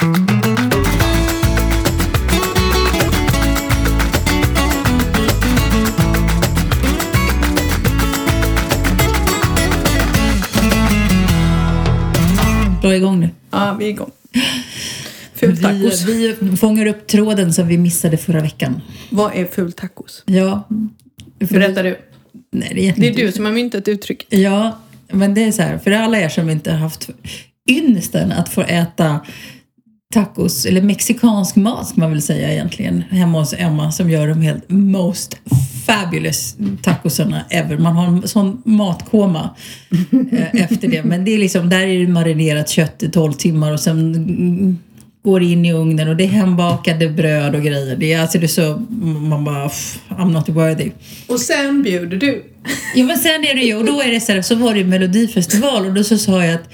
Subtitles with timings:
[0.00, 0.06] Dra
[12.96, 13.30] igång nu.
[13.50, 14.10] Ja, vi är igång.
[15.34, 16.04] Fultacos.
[16.04, 18.80] Vi, vi fångar upp tråden som vi missade förra veckan.
[19.10, 20.22] Vad är fultacos?
[20.26, 20.68] Ja.
[21.38, 21.98] Berättar du.
[22.52, 24.38] Nej, det är, Det är du som har myntat uttrycket.
[24.38, 24.80] Ja,
[25.12, 27.10] men det är så här, för alla er som inte har haft
[27.70, 29.20] ynnesten att få äta
[30.14, 34.40] tacos, eller mexikansk mat ska man väl säga egentligen, hemma hos Emma som gör de
[34.42, 35.36] helt most
[35.86, 37.78] fabulous tacosarna ever.
[37.78, 39.50] Man har en sån matkoma
[40.32, 41.02] eh, efter det.
[41.02, 44.78] Men det är liksom, där är det marinerat kött i 12 timmar och sen
[45.22, 47.96] går in i ugnen och det är hembakade bröd och grejer.
[47.96, 50.90] Det är, alltså det är så, man bara, "Pff, I'm not worthy.
[51.26, 52.44] Och sen bjuder du.
[52.94, 54.78] Ja men sen är det ju, och då är det så här, så var det
[54.78, 56.68] ju melodifestival och då så sa jag att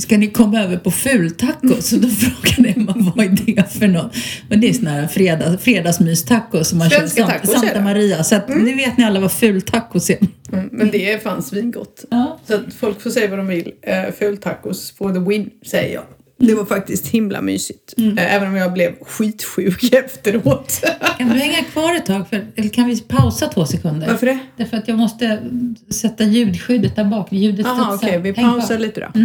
[0.00, 1.92] Ska ni komma över på fultacos?
[1.92, 4.14] Och då frågade Emma vad är det för något?
[4.48, 7.80] Men det är sån här fredag, fredagsmystacos som man Svenska kör tacos Santa.
[7.80, 8.24] Maria.
[8.24, 10.18] Så att nu vet ni alla vad fultacos är.
[10.52, 12.04] Mm, men det är fan svingott.
[12.10, 12.40] Ja.
[12.46, 13.72] Så att folk får säga vad de vill.
[13.88, 16.04] Uh, fultacos for the win, säger jag.
[16.38, 17.94] Det var faktiskt himla mysigt.
[17.98, 20.84] Eh, även om jag blev skitsjuk efteråt.
[21.18, 22.28] Kan du hänga kvar ett tag?
[22.28, 24.06] För, eller kan vi pausa två sekunder?
[24.08, 24.38] Varför det?
[24.56, 25.42] Därför att jag måste
[25.90, 27.32] sätta ljudskyddet där bak.
[27.32, 27.94] Ljudet studsar.
[27.94, 28.18] okej.
[28.18, 28.58] vi Häng kvar.
[28.58, 29.20] pausar lite då.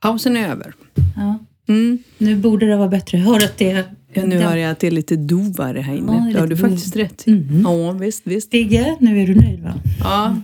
[0.00, 0.72] Pausen är över.
[1.16, 1.38] Ja.
[1.68, 1.98] Mm.
[2.18, 3.18] Nu borde det vara bättre.
[3.18, 3.84] Jag hör att det.
[4.12, 6.12] Ja, nu hör jag att det är lite dovare här Ja, inne.
[6.12, 6.70] det är det har du lite dov.
[6.70, 7.46] faktiskt rätt i.
[7.64, 8.46] Ja, visst, visst.
[8.46, 9.74] Stigge, nu är du nöjd va?
[10.00, 10.36] Ja,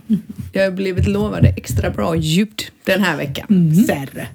[0.53, 3.73] jag har blivit lovade extra bra ljud den här veckan.
[3.87, 4.27] Färre.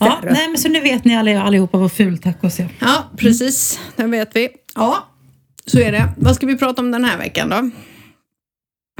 [0.00, 0.32] Ja, Färre.
[0.32, 2.68] nej men så nu vet ni alla, allihopa vad fultacos är.
[2.80, 3.80] Ja, precis.
[3.96, 4.48] Den vet vi.
[4.74, 5.08] Ja,
[5.66, 6.08] så är det.
[6.16, 7.70] Vad ska vi prata om den här veckan då?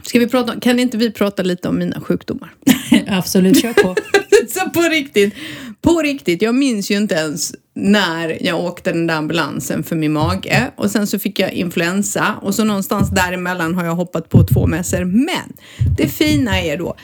[0.03, 2.55] Ska vi prata, kan inte vi prata lite om mina sjukdomar?
[3.09, 3.95] Absolut, kör på.
[4.49, 5.35] Så på riktigt,
[5.83, 6.43] på riktigt.
[6.43, 10.91] Jag minns ju inte ens när jag åkte den där ambulansen för min mage och
[10.91, 15.05] sen så fick jag influensa och så någonstans däremellan har jag hoppat på två mässor.
[15.05, 15.53] Men
[15.97, 16.97] det fina är då,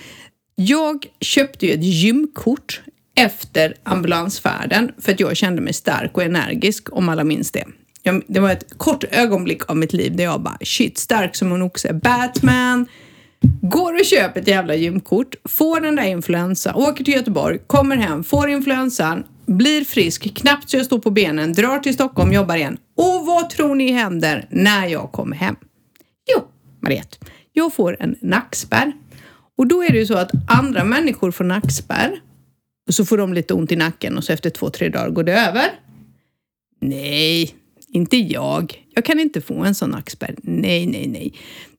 [0.55, 2.81] jag köpte ju ett gymkort
[3.15, 7.65] efter ambulansfärden för att jag kände mig stark och energisk om alla minns det.
[8.03, 11.53] Jag, det var ett kort ögonblick av mitt liv där jag bara shit, stark som
[11.53, 12.87] en oxe, Batman,
[13.63, 18.25] Går och köper ett jävla gymkort, får den där influensan, åker till Göteborg, kommer hem,
[18.25, 22.79] får influensan, blir frisk, knappt så jag står på benen, drar till Stockholm, jobbar igen.
[22.97, 25.57] Och vad tror ni händer när jag kommer hem?
[26.35, 26.43] Jo,
[26.81, 27.17] Mariette,
[27.53, 28.93] jag får en nackspärr.
[29.59, 32.21] Och då är det ju så att andra människor får nackspärr
[32.89, 35.25] och så får de lite ont i nacken och så efter två, tre dagar går
[35.25, 35.65] det över.
[36.81, 37.55] Nej,
[37.89, 38.85] inte jag.
[38.95, 40.35] Jag kan inte få en sån nackspärr.
[40.43, 41.35] Nej, nej, nej.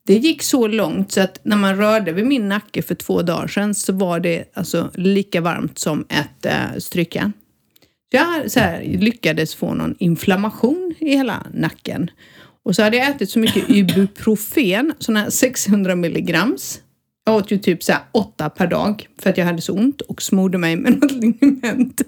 [0.06, 3.48] Det gick så långt så att när man rörde vid min nacke för två dagar
[3.48, 7.34] sedan så var det alltså lika varmt som ett äh, strykjärn.
[8.12, 12.10] Så jag så här, lyckades få någon inflammation i hela nacken.
[12.66, 16.82] Och så hade jag ätit så mycket Ibuprofen, sådana här 600 milligrams.
[17.26, 20.22] Jag åt ju typ så åtta per dag för att jag hade så ont och
[20.22, 22.02] smorde mig med något liniment.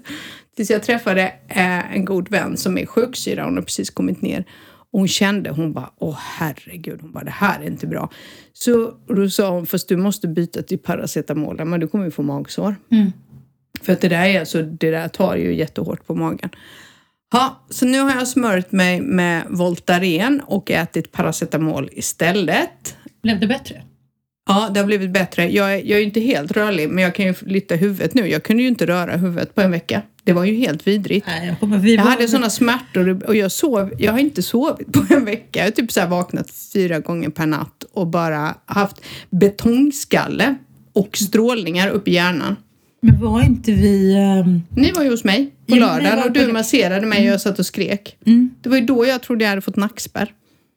[0.56, 4.44] Tills jag träffade eh, en god vän som är sjuksyra, hon har precis kommit ner.
[4.92, 8.10] Och hon kände, hon bara, åh herregud, hon bara, det här är inte bra.
[8.52, 12.22] Så då sa hon, fast du måste byta till paracetamol, men du kommer ju få
[12.22, 12.76] magsår.
[12.90, 13.12] Mm.
[13.82, 16.50] För att det där, är, alltså, det där tar ju jättehårt på magen.
[17.32, 22.96] Ja, så nu har jag smörjt mig med Voltaren och ätit paracetamol istället.
[23.22, 23.82] Blev det bättre?
[24.48, 25.48] Ja, det har blivit bättre.
[25.52, 28.28] Jag är, jag är inte helt rörlig, men jag kan ju lyfta huvudet nu.
[28.28, 30.02] Jag kunde ju inte röra huvudet på en vecka.
[30.26, 31.26] Det var ju helt vidrigt.
[31.26, 31.78] Nej, jag kommer...
[31.78, 33.92] Vi Jag var- hade sådana smärtor och jag sov.
[33.98, 35.58] Jag har inte sovit på en vecka.
[35.58, 38.96] Jag har typ så vaknat fyra gånger per natt och bara haft
[39.30, 40.54] betongskalle
[40.92, 42.56] och strålningar upp i hjärnan.
[43.02, 44.14] Men var inte vi...
[44.14, 47.32] ehm, Ni var ju hos mig på Jo, lördagen och du på- masserade mig och
[47.32, 48.16] jag satt och skrek.
[48.26, 48.50] Mm.
[48.62, 50.32] Det var ju då jag trodde jag hade fått nackspärr.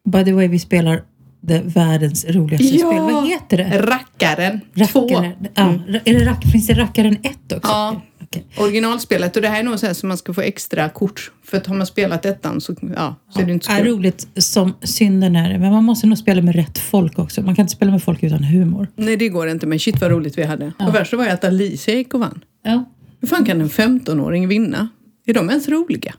[0.08, 1.02] By the way, vi spelar
[1.40, 2.86] det världens roligaste Ja.
[2.90, 3.00] spel.
[3.14, 3.78] Vad heter det?
[3.78, 4.60] Rackaren
[4.92, 5.00] 2.
[5.08, 5.32] Rackaren.
[5.54, 5.74] Ja,
[6.04, 7.60] är det rack, finns det Rackaren 1 också?
[7.62, 8.02] Ja.
[8.22, 8.44] Okej.
[8.58, 11.30] Originalspelet och det här är nog så här som man ska få extra kort.
[11.44, 13.86] För att har man spelat ettan så, ja, så är det inte så Ja, kul.
[13.86, 15.58] roligt som synden är.
[15.58, 17.42] Men man måste nog spela med rätt folk också.
[17.42, 18.88] Man kan inte spela med folk utan humor.
[18.96, 20.72] Nej det går inte men shit vad roligt vi hade.
[20.78, 22.40] Och värsta var ju att Alicia gick och vann.
[22.64, 22.84] Ja.
[23.20, 24.88] Hur fan kan en 15-åring vinna?
[25.26, 26.14] Är de ens roliga?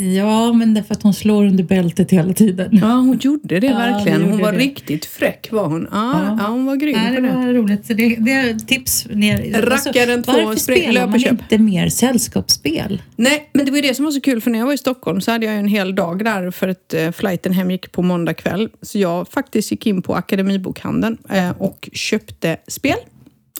[0.00, 2.78] Ja, men det är för att hon slår under bältet hela tiden.
[2.82, 4.20] Ja, hon gjorde det Ja, verkligen.
[4.22, 4.58] Hon gjorde var det.
[4.58, 5.88] riktigt fräck var hon.
[5.90, 6.36] Ja, Ja.
[6.40, 6.46] ja.
[6.46, 7.34] hon var grym Nej, på det det.
[7.34, 7.86] var roligt.
[7.86, 9.62] Så det, det är tips ner.
[9.62, 11.30] Rackaren två, varför spelar man köp.
[11.30, 13.02] inte mer sällskapsspel?
[13.16, 14.78] Nej, men det var ju det som var så kul för när jag var i
[14.78, 18.02] Stockholm så hade jag en hel dag där för att eh, flighten hem gick på
[18.02, 18.68] måndag kväll.
[18.82, 22.96] Så jag faktiskt gick in på Akademibokhandeln eh, och köpte spel.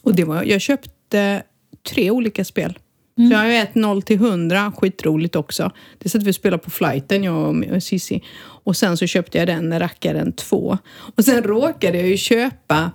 [0.02, 1.42] Och det var, jag köpte
[1.90, 2.78] tre olika spel.
[3.18, 3.30] Mm.
[3.30, 5.72] Så jag har ju ett 0 till 100, skitroligt också.
[5.98, 8.22] Det satt vi och spelade på flighten, jag och och Cissi.
[8.64, 10.78] Och sen så köpte jag den rackaren 2.
[11.16, 12.90] Och sen råkade jag ju köpa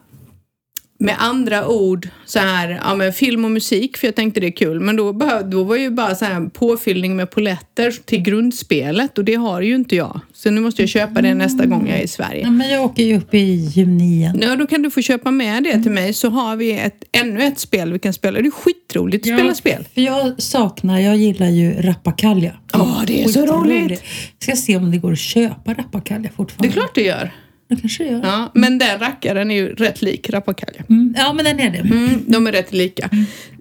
[1.03, 4.51] med andra ord så här, ja men film och musik för jag tänkte det är
[4.51, 4.79] kul.
[4.79, 9.25] Men då, behöv, då var ju bara så här påfyllning med poletter till grundspelet och
[9.25, 10.19] det har ju inte jag.
[10.33, 12.41] Så nu måste jag köpa det nästa gång jag är i Sverige.
[12.43, 13.39] Ja, men jag åker ju upp i
[13.73, 14.39] juni igen.
[14.41, 17.43] Ja, då kan du få köpa med det till mig så har vi ett, ännu
[17.43, 18.39] ett spel vi kan spela.
[18.41, 19.87] Det är skitroligt att spela spel.
[19.93, 22.51] För jag saknar, jag gillar ju rappakalja.
[22.73, 23.83] Ja, det är så Skitroligt.
[23.85, 24.03] roligt.
[24.39, 26.67] Jag ska se om det går att köpa rappakalja Det fortfarande.
[26.67, 27.31] är klart det gör.
[27.75, 28.21] Det kanske det gör.
[28.23, 30.83] Ja, men den rackaren är ju rätt lik Rappakalja.
[30.89, 31.77] Mm, ja, men den är det.
[31.77, 33.09] Mm, de är rätt lika.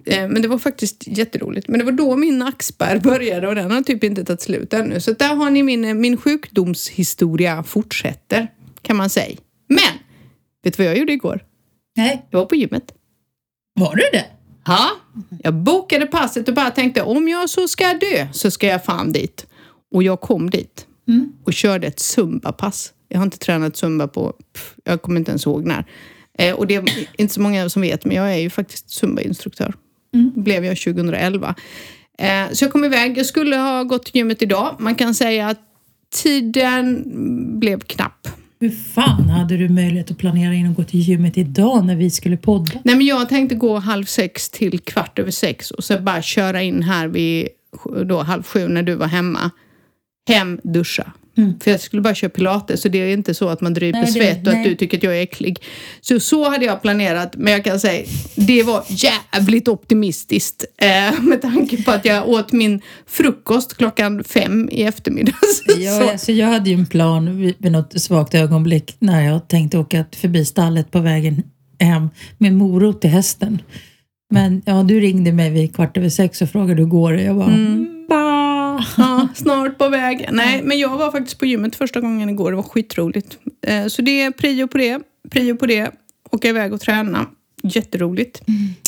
[0.05, 1.67] Eh, Men det var faktiskt jätteroligt.
[1.67, 4.99] Men det var då min nackspärr började och den har typ inte tagit slut ännu.
[4.99, 8.47] Så där har ni min, min sjukdomshistoria fortsätter,
[8.81, 9.37] kan man säga.
[9.67, 9.79] Men,
[10.63, 11.43] vet du vad jag gjorde igår?
[11.97, 12.93] Nej, Jag var på gymmet.
[13.79, 14.25] var du det?
[14.65, 14.89] Ja,
[15.43, 19.11] jag bokade passet och bara tänkte om jag så ska dö så ska jag fan
[19.11, 19.45] dit.
[19.95, 21.31] Och jag kom dit Mm.
[21.43, 22.93] och körde ett zumba-pass.
[23.09, 25.85] Jag har inte tränat zumba på, pff, jag kommer inte ens ihåg när.
[26.37, 29.73] Eh, och det är inte så många som vet, men jag är ju faktiskt zumba-instruktör.
[30.13, 30.31] Mm.
[30.35, 31.55] blev jag 2011.
[32.17, 33.17] Eh, så jag kom iväg.
[33.17, 34.75] Jag skulle ha gått till gymmet idag.
[34.79, 35.59] Man kan säga att
[36.13, 37.03] tiden
[37.59, 38.27] blev knapp.
[38.59, 42.09] Hur fan hade du möjlighet att planera in och gå till gymmet idag när vi
[42.09, 42.71] skulle podda?
[42.83, 46.61] Nej, men jag tänkte gå halv sex till kvart över sex och sen bara köra
[46.61, 47.47] in här vid
[48.05, 49.51] då, halv sju när du var hemma.
[50.27, 51.11] Hem, duscha.
[51.37, 51.59] Mm.
[51.59, 54.11] För jag skulle bara köra pilates så det är inte så att man dryper Nej,
[54.11, 54.61] svett och nej.
[54.61, 55.63] att du tycker att jag är äcklig.
[56.01, 58.05] Så så hade jag planerat men jag kan säga
[58.35, 64.69] det var jävligt optimistiskt eh, med tanke på att jag åt min frukost klockan fem
[64.71, 65.63] i eftermiddags.
[65.77, 69.47] Ja, så, alltså jag hade ju en plan vid vid något svagt ögonblick när jag
[69.47, 71.43] tänkte åka förbi stallet på vägen
[71.79, 73.61] hem med morot till hästen.
[74.31, 77.23] Men ja, du ringde mig vid kvart över sex och frågade hur går det?
[77.23, 78.05] Jag bara, mm.
[78.09, 78.42] bah.
[78.97, 80.29] Ja, snart på väg.
[80.31, 82.51] Nej, men jag var faktiskt på gymmet första gången igår.
[82.51, 83.37] Det var skitroligt.
[83.67, 84.99] Eh, Så det är prio på det,
[85.29, 85.91] prio på det.
[86.31, 87.25] Åka iväg och träna.
[87.63, 88.41] Jätteroligt.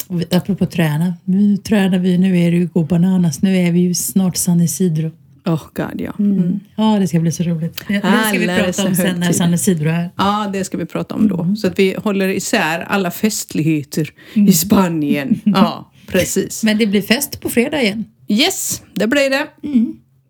[0.07, 3.71] Och vi- Apropå träna, nu tränar vi, nu är det ju gå bananas, nu är
[3.71, 5.11] vi ju snart San Isidro.
[5.45, 6.13] Oh god, ja.
[6.19, 6.59] Mm.
[6.75, 7.83] Ja, det ska bli så roligt.
[7.87, 9.31] Det, det ska vi prata om sen när högtider.
[9.33, 10.09] San Isidro är.
[10.17, 11.55] Ja, det ska vi prata om då.
[11.57, 15.39] Så att vi håller isär alla festligheter i Spanien.
[15.45, 16.63] Ja, precis.
[16.63, 18.05] Men det blir fest på fredag igen.
[18.27, 19.47] Yes, det blir det.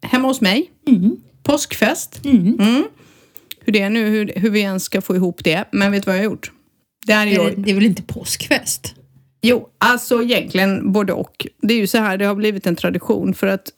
[0.01, 0.71] Hemma hos mig.
[0.87, 1.17] Mm.
[1.43, 2.25] Påskfest.
[2.25, 2.59] Mm.
[2.59, 2.83] Mm.
[3.59, 5.65] Hur det är nu, hur, hur vi ens ska få ihop det.
[5.71, 6.51] Men vet du vad jag har gjort?
[7.05, 7.45] Det här är Är jag.
[7.55, 8.95] det, det är väl inte påskfest?
[9.41, 11.47] Jo, alltså egentligen både och.
[11.61, 13.69] Det är ju så här, det har blivit en tradition för att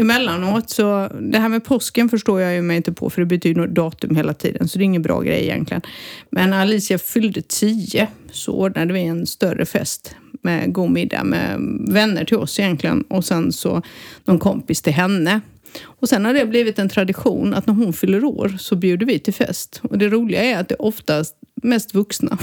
[0.00, 3.46] emellanåt så, det här med påsken förstår jag ju mig inte på för det byter
[3.46, 5.82] ju datum hela tiden så det är ingen bra grej egentligen.
[6.30, 11.60] Men när Alicia fyllde tio så ordnade vi en större fest med god middag med
[11.88, 13.82] vänner till oss egentligen och sen så
[14.24, 15.40] någon kompis till henne.
[15.84, 19.18] Och sen har det blivit en tradition att när hon fyller år så bjuder vi
[19.18, 19.80] till fest.
[19.82, 22.38] Och det roliga är att det är oftast mest vuxna.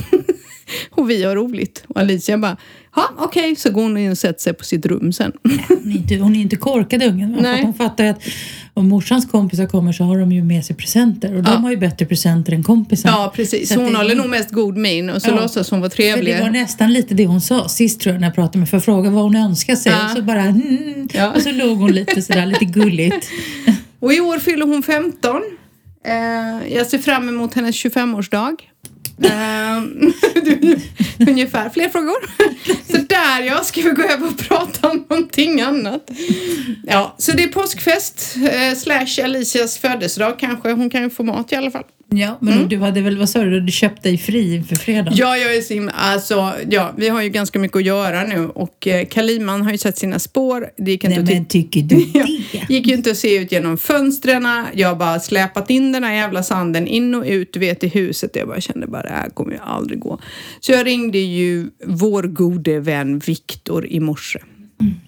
[0.92, 1.84] och vi har roligt.
[1.88, 2.58] Och Alicia bara,
[2.96, 5.32] ja okej, så går hon in och sätter sig på sitt rum sen.
[5.68, 7.38] Hon är inte, hon är inte korkad ungen.
[7.42, 7.64] Nej.
[7.64, 8.22] Hon fattar att
[8.78, 11.36] om morsans kompisar kommer så har de ju med sig presenter.
[11.36, 11.58] Och de Ja.
[11.58, 13.10] har ju bättre presenter än kompisar.
[13.10, 13.70] ja, precis.
[13.70, 15.36] Så hon det- håller nog mest god min och så Ja.
[15.36, 16.36] låtsas hon vara För trevlig.
[16.36, 18.78] det var nästan lite det hon sa sist tror jag när jag pratade med för
[18.78, 19.92] att fråga vad hon önskar sig.
[19.92, 20.06] Ja.
[20.06, 21.34] Och så bara mm, Ja.
[21.36, 23.28] Och så låg hon lite sådär lite gulligt.
[24.00, 25.42] Och i år fyller hon 15.
[26.08, 28.56] Eh, jag ser fram emot hennes 25-årsdag.
[29.24, 29.82] Eh,
[30.44, 30.80] du-
[31.28, 31.70] ungefär.
[31.70, 32.16] Fler frågor?
[32.92, 36.10] Så där ja, ska vi gå över och prata om någonting annat.
[36.88, 40.72] Ja, så det är påskfest eh, slash Alicias födelsedag kanske.
[40.72, 41.84] Hon kan ju få mat i alla fall.
[42.10, 45.12] Ja, men du hade väl, vad sa du, du köpte dig fri inför fredag?
[45.16, 48.48] Ja, jag är så himla, alltså, ja, vi har ju ganska mycket att göra nu
[48.48, 50.70] och eh, Kaliman har ju sett sina spår.
[50.78, 52.74] Det gick inte Nej men tycker du det?
[52.74, 54.48] gick ju inte att se ut genom fönstren.
[54.74, 57.88] Jag har bara släpat in den här jävla sanden in och ut, du vet, i
[57.88, 58.32] huset.
[58.36, 60.20] Jag bara kände bara, det här kommer ju aldrig gå.
[60.60, 64.40] Så jag ringde ju vår gode vän Viktor i morse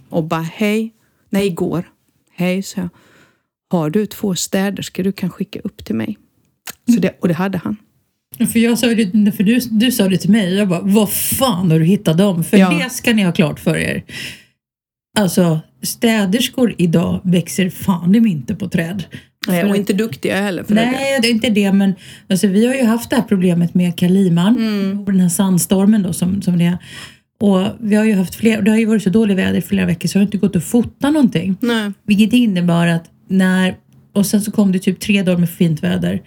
[0.10, 0.94] och bara, hej,
[1.30, 1.90] nej igår,
[2.36, 2.90] hej, så jag.
[3.70, 6.18] Har du två städerskor du kan skicka upp till mig?
[6.94, 7.76] Så det, och det hade han.
[8.54, 11.72] För, jag sa det, för du, du sa det till mig jag bara, vad fan
[11.72, 12.44] har du hittat dem?
[12.44, 12.70] För Ja.
[12.84, 14.04] det ska ni ha klart för er.
[15.20, 19.04] Alltså, städerskor idag växer fan inte på träd.
[19.48, 20.86] Nej, och inte duktiga heller för det.
[20.92, 21.94] Nej, det är inte det, men
[22.30, 25.00] alltså, vi har ju haft det här problemet med Kaliman, Mm.
[25.00, 26.78] och den här sandstormen då som, som det är.
[27.40, 29.86] Och vi har ju haft fler, det har ju varit så dåligt väder i flera
[29.86, 31.56] veckor så det har inte gått att fota någonting.
[31.60, 31.92] Nej.
[32.08, 33.76] Vilket innebar att när,
[34.14, 36.22] och sen så kom det typ tre dagar med fint väder.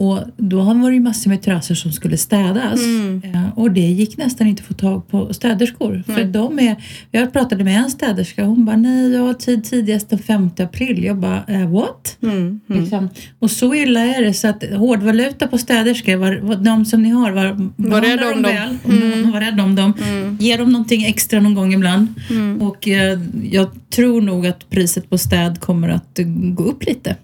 [0.00, 2.80] Och då var det ju massor med terrasser som skulle städas.
[3.24, 6.02] Eh, och det gick nästan inte att få tag på städerskor.
[6.06, 6.76] För de är,
[7.10, 11.04] jag pratade med en städerska hon bara, nej jag har tid tidigast den 5 april.
[11.04, 12.16] Jag bara, eh, what?
[12.22, 12.60] Mm.
[12.66, 13.08] Liksom.
[13.38, 17.30] Och så illa är det så att hårdvaluta på städerskor, var, de som ni har,
[17.30, 18.52] var, Var behandla om dem.
[18.52, 18.78] väl.
[18.84, 19.92] Och Var rädda om dem.
[20.40, 22.14] Ge dem någonting extra någon gång ibland.
[22.60, 23.18] Och eh,
[23.50, 26.18] jag tror nog att priset på städ kommer att
[26.54, 27.16] gå upp lite.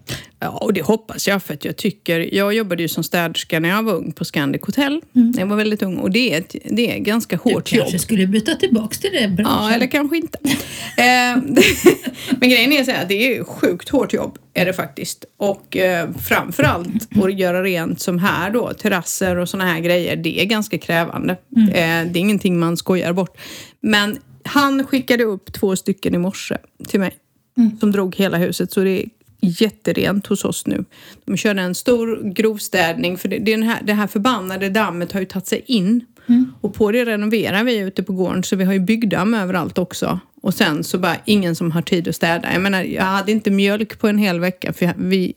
[0.45, 2.35] Ja, och det hoppas jag för att jag tycker...
[2.35, 5.01] Jag jobbade ju som städerska när jag var ung på Scandic Hotel.
[5.37, 7.85] Jag var väldigt ung och det är ett det är ett ganska hårt du jobb.
[7.85, 9.53] kanske skulle byta tillbaks till det branschen.
[9.53, 10.39] Ja, eller kanske inte.
[10.97, 11.37] Eh,
[12.41, 15.25] Men grejen är så här, det är sjukt hårt jobb, är det faktiskt.
[15.37, 20.41] Och eh, framförallt att göra rent som här då, terrasser och såna här grejer, det
[20.41, 21.33] är ganska krävande.
[21.57, 23.39] Eh, det är ingenting man skojar bort.
[23.81, 26.57] Men han skickade upp två stycken i morse
[26.89, 27.15] till mig,
[27.81, 28.73] som drog hela huset.
[28.73, 29.05] Så det
[29.45, 30.85] jätterent hos oss nu.
[31.25, 35.27] De körde en stor grovstädning, för det, det, här, det här förbannade dammet har ju
[35.27, 36.05] tagit sig in.
[36.61, 40.21] Och på det renoverar vi ute på gården så vi har ju byggdamm överallt också.
[40.43, 42.53] Och sen så bara ingen som har tid att städa.
[42.53, 45.35] Jag menar, jag hade inte mjölk på en hel vecka för vi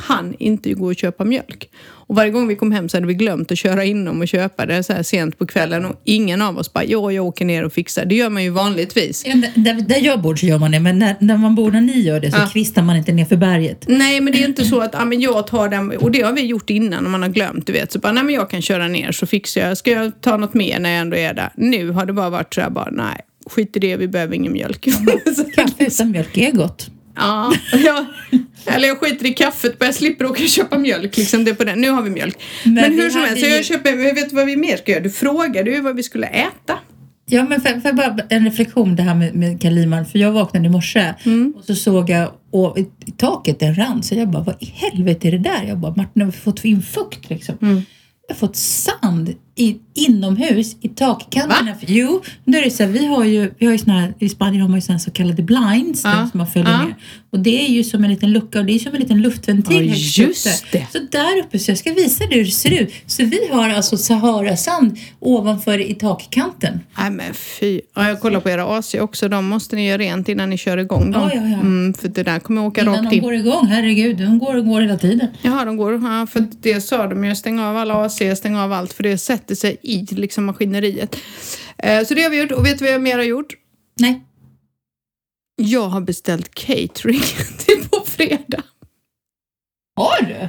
[0.00, 1.68] hann inte gå och köpa mjölk.
[1.82, 4.66] Och varje gång vi kom hem så hade vi glömt att köra inom och köpa
[4.66, 7.64] det så här sent på kvällen och ingen av oss bara ja, jag åker ner
[7.64, 8.04] och fixar.
[8.04, 9.22] Det gör man ju vanligtvis.
[9.26, 11.80] Ja, där- där, jag bor så gör man det, men när, när man bor där
[11.80, 12.46] ni gör det så Ja.
[12.52, 13.84] kvistar man inte ner för berget.
[13.88, 16.32] Nej, men det är inte så att ah, men jag tar den, och det har
[16.32, 17.92] vi gjort innan om man har glömt, du vet.
[17.92, 19.76] Så bara, nej men jag kan köra ner så fixar jag.
[19.78, 21.52] Ska jag ta något mer när jag ändå är där?
[21.56, 23.20] Nu har det bara varit så här bara, nej,
[23.50, 24.88] skit i det, vi behöver ingen mjölk.
[25.36, 26.90] Så- Kaffe utan mjölk är gott.
[27.16, 27.52] Ja,
[27.84, 28.06] ja.
[28.66, 31.16] Eller jag skiter i kaffet, bara jag slipper åka och köpa mjölk.
[31.16, 31.80] Liksom det på den.
[31.80, 32.38] Nu har vi mjölk.
[32.64, 35.02] Men, Men hur som helst, ju- jag köper, jag vet vad vi mer ska göra.
[35.02, 36.78] Du frågade ju vad vi skulle äta.
[37.32, 40.06] Ja, men för, för bara en reflektion det här med, med Kaliman.
[40.06, 41.54] För jag vaknade i morse Mm.
[41.58, 44.02] och så såg jag och i, i taket en rann.
[44.02, 45.64] Så jag bara, vad i helvete är det där?
[45.68, 47.54] Jag bara, Martin har fått in fukt liksom?
[47.62, 47.82] Mm.
[48.30, 51.74] Har fått sand i, inomhus i takkanterna.
[51.80, 54.28] Jo, då är det så här, vi har ju, vi har ju såna här, i
[54.28, 56.82] Spanien har man ju såna så kallade blinds Ja, som man följer ja.
[56.84, 56.94] ner.
[57.32, 59.88] Och det är ju som en liten lucka och det är som en liten luftventil
[59.88, 59.94] Ja,
[60.24, 60.78] just uppe.
[60.78, 60.86] det.
[60.92, 62.92] Så där uppe, så jag ska visa dig hur det ser ut.
[63.06, 66.80] Så vi har alltså Sahara-sand ovanför i takkanten.
[66.98, 67.80] Nej men fy.
[67.94, 69.28] Ja, jag kollar på era AC också.
[69.28, 71.22] De måste ni göra rent innan ni kör igång dem.
[71.22, 71.60] Ja, ja, ja.
[71.60, 73.22] Mm, för det där kommer åka Innan rakt de in.
[73.22, 75.28] går igång, herregud, de går och går hela tiden.
[75.42, 75.92] Jaha, de går.
[75.92, 77.34] Ja, för det sa de ju.
[77.34, 78.92] Stäng av alla AC, stäng av allt.
[78.92, 81.16] För det sätter sig i liksom maskineriet.
[81.78, 82.52] Eh, så det har vi gjort.
[82.52, 83.54] Och vet du vad jag mer har gjort?
[84.00, 84.24] Nej.
[85.56, 87.20] Jag har beställt catering
[87.58, 88.62] till på fredag.
[89.96, 90.48] Har du?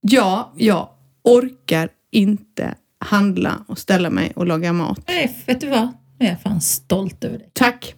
[0.00, 0.88] Ja, jag
[1.24, 5.00] orkar inte handla och ställa mig och laga mat.
[5.08, 5.88] Nej, vet du vad?
[6.18, 7.50] Nu är jag fan stolt över dig.
[7.52, 7.94] Tack!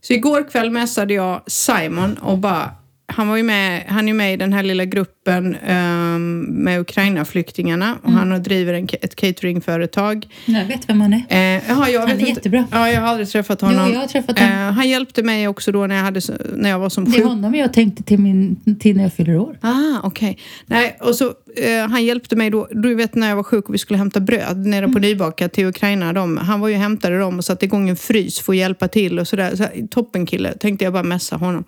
[0.00, 2.70] Så igår kväll messade jag Simon och bara
[3.16, 7.96] han var ju med, han är med i den här lilla gruppen ehm, med Ukraina-flyktingarna
[8.02, 10.26] och han har driver en, ett cateringföretag.
[10.44, 11.24] Jag vet vem han är.
[11.56, 12.30] Eh, jaha, jag Han vet är inte.
[12.30, 12.66] jättebra.
[12.70, 13.92] Ja, jag har aldrig träffat Jo, honom.
[13.92, 14.54] jag har träffat honom.
[14.54, 16.20] Eh, han hjälpte mig också då när jag, hade,
[16.56, 17.24] när jag var som Det är sjuk.
[17.24, 19.58] honom jag tänkte till, min, till när jag fyller år.
[19.60, 20.38] Ah, okej.
[20.66, 21.24] Nej, och så
[21.56, 24.20] eh, han hjälpte mig då, du vet när jag var sjuk och vi skulle hämta
[24.20, 24.92] bröd nere Mm.
[24.92, 26.12] på Nybaka till Ukraina.
[26.12, 28.88] De, han var ju och hämtade dem och satte igång en frys för att hjälpa
[28.88, 29.56] till och sådär.
[29.56, 31.64] Så, toppen kille, tänkte jag bara messa honom.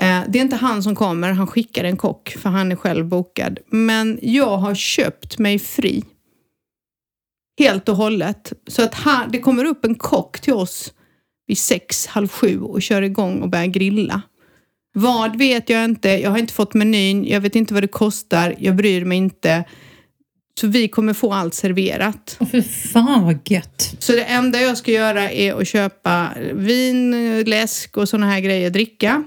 [0.00, 3.06] Eh, det är inte han som kommer, han skickar en kock för han är själv
[3.06, 3.58] bokad.
[3.66, 6.04] Men jag har köpt mig fri.
[7.58, 8.52] Helt och hållet.
[8.66, 10.92] Så att han, det kommer upp en kock till oss
[11.46, 14.22] vid sex, halv sju och kör igång och börjar grilla.
[14.92, 16.08] Vad vet jag inte.
[16.08, 17.24] Jag har inte fått menyn.
[17.24, 18.54] Jag vet inte vad det kostar.
[18.58, 19.64] Jag bryr mig inte.
[20.60, 22.36] Så vi kommer få allt serverat.
[22.40, 23.96] Och för fan vad gött.
[23.98, 27.10] Så det enda jag ska göra är att köpa vin,
[27.46, 29.24] läsk och såna här grejer, dricka.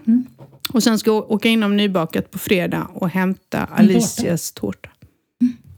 [0.73, 4.89] Och sen ska jag åka inom Nybakat på fredag och hämta Alicias tårta.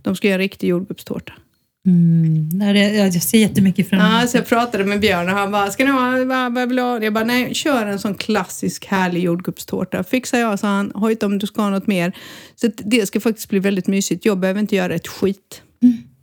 [0.02, 1.34] De ska göra riktig jordgubbstårta.
[1.88, 2.50] Mm.
[2.54, 5.52] Nej, det, jag ser jättemycket fram emot Ja, så jag pratade med Björn och han
[5.52, 7.04] bara, ska ni ha vad vad vill ha?
[7.04, 10.04] Jag bara, nej, kör en sån klassisk härlig jordgubbstårta.
[10.04, 10.92] Fixar jag, sa han.
[10.96, 12.18] Hojta om du ska ha något mer.
[12.56, 14.26] Så det ska faktiskt bli väldigt mysigt.
[14.26, 15.62] Jag behöver inte göra ett skit.
[15.82, 16.15] det.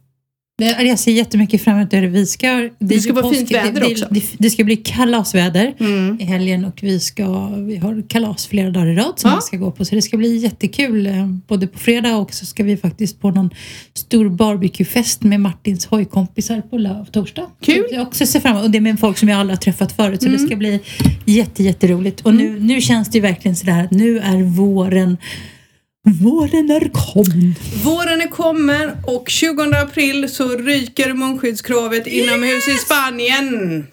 [0.59, 2.01] Jag ser jättemycket fram emot det.
[2.01, 4.07] Vi ska, Det ska vara fint väder det, också.
[4.11, 6.19] Det, det ska bli kalasväder Mm.
[6.21, 9.37] i helgen och vi, ska, vi har kalas flera dagar i rad som Ja.
[9.37, 9.85] vi ska gå på.
[9.85, 11.07] Så det ska bli jättekul.
[11.07, 13.51] eh, Både på fredag och så ska vi faktiskt på någon
[13.95, 17.47] stor barbecuefest med Martins hojkompisar på löv torsdag.
[17.61, 17.85] Kul.
[17.91, 18.65] Jag också ser fram emot.
[18.65, 20.23] Och det är med folk som jag aldrig har träffat förut.
[20.23, 20.41] Så Mm.
[20.41, 20.81] det ska bli
[21.25, 22.21] jätte, jätteroligt.
[22.21, 25.17] Och nu, nu känns det ju verkligen sådär att nu är våren
[26.11, 27.55] Våren är kommen.
[27.85, 33.87] Våren är kommer och 20 april så ryker munskyddskravet inomhus i Spanien.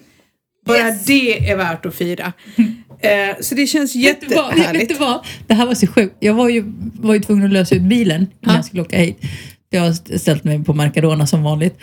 [0.66, 2.32] Bara det är värt att fira.
[3.02, 4.88] Eh, så det känns vad, vet jättehärligt.
[4.88, 5.24] du vad?
[5.46, 6.16] Det här var så sjukt.
[6.18, 6.64] Jag var ju,
[7.00, 8.54] var ju tvungen att lösa ut bilen Ja.
[8.54, 9.18] jag skulle åka hit.
[9.70, 11.78] Jag har ställt mig på Mercadona som vanligt.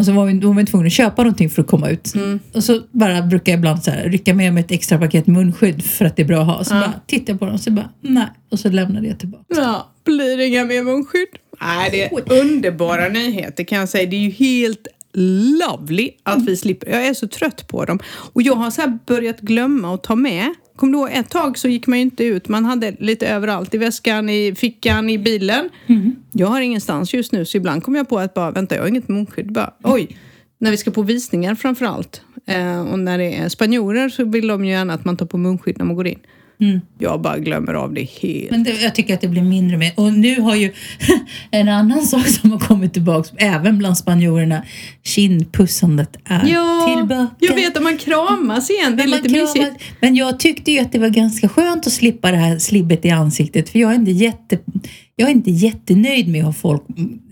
[0.00, 2.14] Och så var vi, var vi tvungna att köpa någonting för att komma ut.
[2.14, 2.40] Mm.
[2.54, 5.84] Och så bara brukar jag ibland så här, rycka med mig ett extra paket munskydd
[5.84, 6.64] för att det är bra att ha.
[6.64, 6.80] Så Ja.
[6.80, 8.26] bara tittar jag på dem och så bara nej.
[8.50, 9.44] Och så lämnade jag tillbaka.
[9.48, 11.28] Ja, blir det inga mer munskydd?
[11.62, 14.10] Nej, det är underbara nyheter kan jag säga.
[14.10, 16.90] Det är ju helt lovely att vi slipper.
[16.90, 17.98] Jag är så trött på dem.
[18.32, 20.54] Och jag har så börjat glömma att ta med.
[20.80, 22.48] Kommer du ihåg, ett tag så gick man ju inte ut.
[22.48, 23.74] Man hade lite överallt.
[23.74, 25.68] I väskan, i fickan, i bilen.
[26.32, 28.88] Jag har ingenstans just nu så ibland kommer jag på att bara, vänta jag har
[28.88, 29.52] inget munskydd.
[29.52, 30.16] Bara, oj,
[30.58, 32.22] när vi ska på visningar framför allt.
[32.46, 35.38] Eh, och när det är spanjorer så vill de ju gärna att man tar på
[35.38, 36.18] munskydd när man går in.
[36.60, 36.80] Mm.
[36.98, 38.50] Jag bara glömmer av det helt.
[38.50, 39.92] Men det, jag tycker att det blir mindre med.
[39.96, 40.72] Och nu har ju
[41.50, 44.62] en annan sak som har kommit tillbaka, även bland spanjorerna,
[45.04, 47.34] kindpussandet är Ja, tillbaka.
[47.38, 48.96] jag vet att man kramas igen.
[48.96, 49.82] Det är lite man mysigt.
[50.00, 53.10] Men jag tyckte ju att det var ganska skönt att slippa det här slibbet i
[53.10, 53.68] ansiktet.
[53.68, 54.58] För jag är inte, jätte,
[55.20, 56.82] jag är inte jättenöjd med att ha folk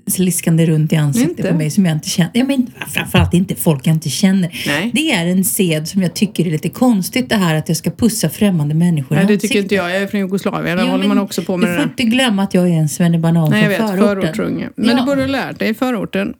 [0.06, 1.50] sliskande runt i ansiktet Inte?
[1.50, 2.30] på mig som jag inte känner.
[2.34, 4.62] Ja, men framförallt inte folk jag inte känner.
[4.66, 4.90] Nej.
[4.94, 7.90] Det är en sed som jag tycker är lite konstigt det här att jag ska
[7.90, 9.50] pussa främmande människor i Nej, det ansiktet.
[9.50, 9.90] tycker inte jag.
[9.90, 10.76] Jag är från Jugoslavien.
[10.76, 11.90] Där Ja, håller men man också på med Du det får där.
[11.90, 13.98] inte glömma att jag är en svennebanan Nej, jag från vet.
[13.98, 14.34] förorten.
[14.34, 14.68] Förortsunge.
[14.76, 14.94] Men Ja.
[15.00, 16.34] du borde ha lärt dig i förorten.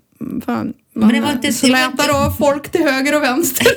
[0.47, 0.73] Fan.
[0.95, 3.67] Men Man det var inte- det var slätar inte- av folk till höger och vänster.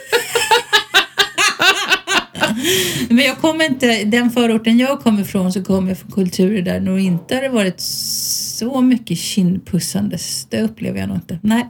[3.10, 6.80] Men jag kommer inte, den förorten jag kommer ifrån så kommer jag från kulturer där
[6.80, 10.48] nog inte har det varit så mycket kindpussandes.
[10.50, 11.40] Det upplever jag nog inte.
[11.44, 11.68] Nej,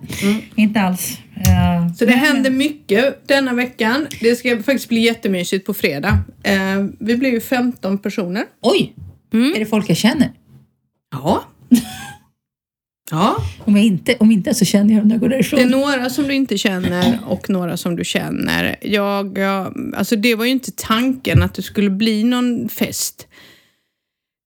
[0.55, 1.17] inte alls.
[1.35, 4.07] Eh, Så det händer mycket denna veckan.
[4.21, 6.17] Det ska faktiskt bli jättemysigt på fredag.
[6.43, 8.43] Eh, vi blir ju 15 personer.
[8.61, 8.93] Oj!
[9.33, 9.53] Mm.
[9.55, 10.31] Är det folk jag känner?
[11.11, 11.43] Ja.
[13.11, 13.35] Ja.
[13.65, 15.59] Om, jag inte, om inte så känner jag dem när jag går därifrån.
[15.59, 18.75] Det är några som du inte känner och några som du känner.
[18.81, 23.27] Jag, jag, alltså det var ju inte tanken att det skulle bli någon fest.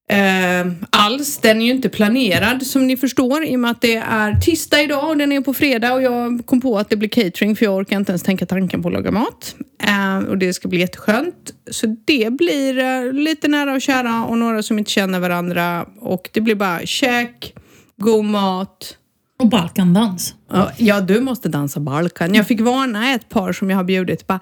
[0.10, 1.38] Eh, alls.
[1.38, 4.82] Den är ju inte planerad som ni förstår i och med att det är tisdag
[4.82, 7.66] idag och den är på fredag och jag kom på att det blir catering för
[7.66, 9.56] jag orkar inte ens tänka tanken på att laga mat.
[9.84, 11.54] Eh, och det ska bli jätteskönt.
[11.72, 16.30] Så det blir eh, lite nära och kära och några som inte känner varandra och
[16.34, 17.54] det blir bara käk,
[18.01, 18.98] god mat,
[19.40, 20.36] Och Balkandans.
[20.77, 22.34] Ja, du måste dansa Balkan.
[22.34, 24.27] Jag fick varna ett par som jag har bjudit.
[24.27, 24.40] Bara,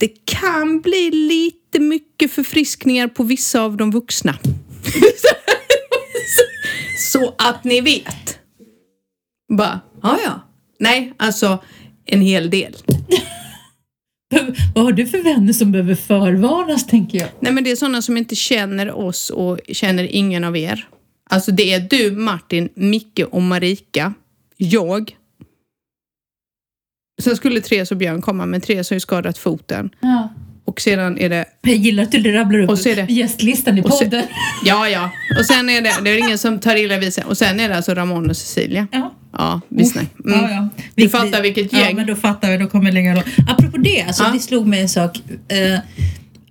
[0.00, 4.34] det kan bli lite mycket förfriskningar på vissa av de vuxna.
[7.12, 8.38] Så att ni vet.
[9.56, 10.40] Bara, ja ja.
[10.78, 11.62] Nej, alltså
[12.06, 12.76] en hel del.
[14.74, 17.28] Vad har du för vänner som behöver förvarnas, tänker jag?
[17.40, 20.88] Nej, men det är sådana som inte känner oss och känner ingen av er.
[21.30, 24.14] Alltså det är du, Martin, Micke och Marika.
[24.56, 25.16] Jag.
[27.22, 29.90] Sen skulle Therese och Björn komma, men Therese har ju skadat foten.
[30.00, 30.34] Ja.
[30.64, 33.78] Och sedan är det, Jag gillar att du rabblar upp Och så är det- gästlistan
[33.78, 34.24] i podden.
[34.64, 35.10] ja ja.
[35.38, 37.24] Och sen är det, det är ingen som tar illa vid sig.
[37.24, 38.86] Och sen är det alltså Ramon och Cecilia.
[38.92, 39.14] Ja.
[39.32, 39.96] Ja, visst.
[39.96, 40.06] Mm.
[40.24, 40.68] Ja, ja.
[40.94, 41.96] Du fattar vilket Ja, gäng.
[41.96, 42.56] men då fattar vi.
[42.56, 43.26] Då kommer längre långt.
[43.48, 44.30] Apropå det, alltså, Ja.
[44.32, 45.20] det slog mig en sak.
[45.48, 45.78] Eh,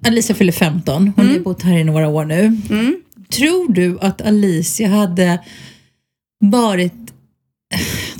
[0.08, 1.14] Alicia fyller 15.
[1.16, 2.42] Hon har bott här i några år nu.
[2.70, 2.96] Mm.
[3.30, 5.40] Tror du att Alicia hade
[6.40, 6.94] varit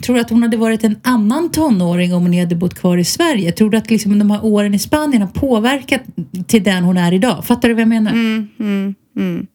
[0.04, 3.04] Tror du att hon hade varit en annan tonåring om hon hade bott kvar i
[3.04, 3.52] Sverige?
[3.52, 6.02] Tror du att liksom de här åren i Spanien har påverkat
[6.48, 7.46] till den hon är idag?
[7.46, 8.12] Fattar du vad jag menar?
[8.12, 9.48] Mm, mm, mm.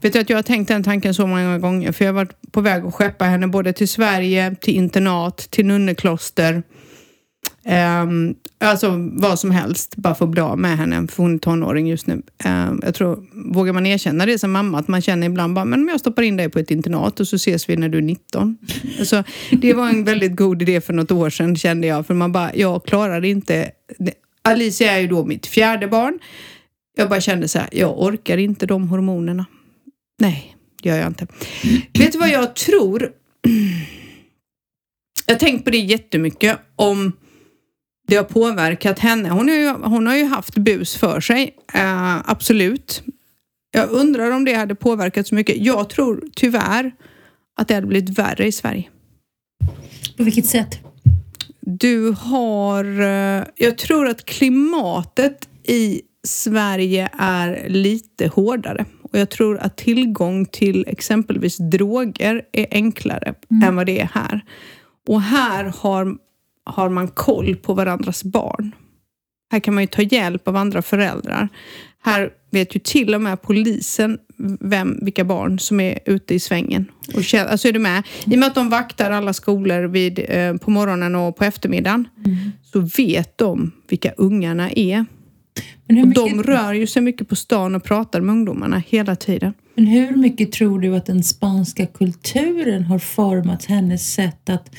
[0.00, 2.52] Vet du att jag har tänkt den tanken så många gånger för jag har varit
[2.52, 6.62] på väg att skeppa henne både till Sverige, till internat, till nunnekloster.
[7.68, 11.38] Um, alltså vad som helst, bara för att bli av med henne, för hon är
[11.38, 12.22] tonåring just nu.
[12.44, 15.80] Ehm, jag tror, vågar man erkänna det som mamma, att man känner ibland bara, men
[15.80, 18.02] om jag stoppar in dig på ett internat och så ses vi när du är
[18.02, 18.56] 19.
[18.98, 22.32] Alltså, det var en väldigt god idé för något år sedan kände jag, för man
[22.32, 23.70] bara, jag klarar inte.
[24.42, 26.18] Alicia är ju då mitt fjärde barn.
[26.96, 29.46] Jag bara kände så här, jag orkar inte de hormonerna.
[30.20, 31.26] Nej, det gör jag inte.
[31.98, 33.10] Vet du vad jag tror?
[35.26, 37.12] Jag har tänkt på det jättemycket om
[38.08, 39.28] det har påverkat henne.
[39.28, 43.02] Hon har ju, hon har ju haft bus för sig, eh, absolut.
[43.70, 45.56] Jag undrar om det hade påverkat så mycket.
[45.56, 46.92] Jag tror tyvärr
[47.60, 48.88] att det hade blivit värre i Sverige.
[50.16, 50.78] På vilket sätt?
[51.60, 53.00] Du har...
[53.00, 58.84] eh, Jag tror att klimatet i Sverige är lite hårdare.
[59.02, 64.44] Och jag tror att tillgång till exempelvis droger är enklare än vad det är här.
[65.08, 66.16] Och här har,
[66.68, 68.74] har man koll på varandras barn.
[69.52, 71.48] Här kan man ju ta hjälp av andra föräldrar.
[72.02, 74.18] Här vet ju till och med polisen
[74.60, 76.86] vem, vilka barn som är ute i svängen.
[77.14, 78.02] Och alltså är du med?
[78.26, 82.08] I och med att de vaktar alla skolor vid, eh, på morgonen och på eftermiddagen
[82.72, 85.06] så vet de vilka ungarna är.
[86.02, 89.54] Och de rör ju sig mycket på stan och pratar med ungdomarna hela tiden.
[89.74, 94.76] men hur mycket tror du att den spanska kulturen har format hennes sätt att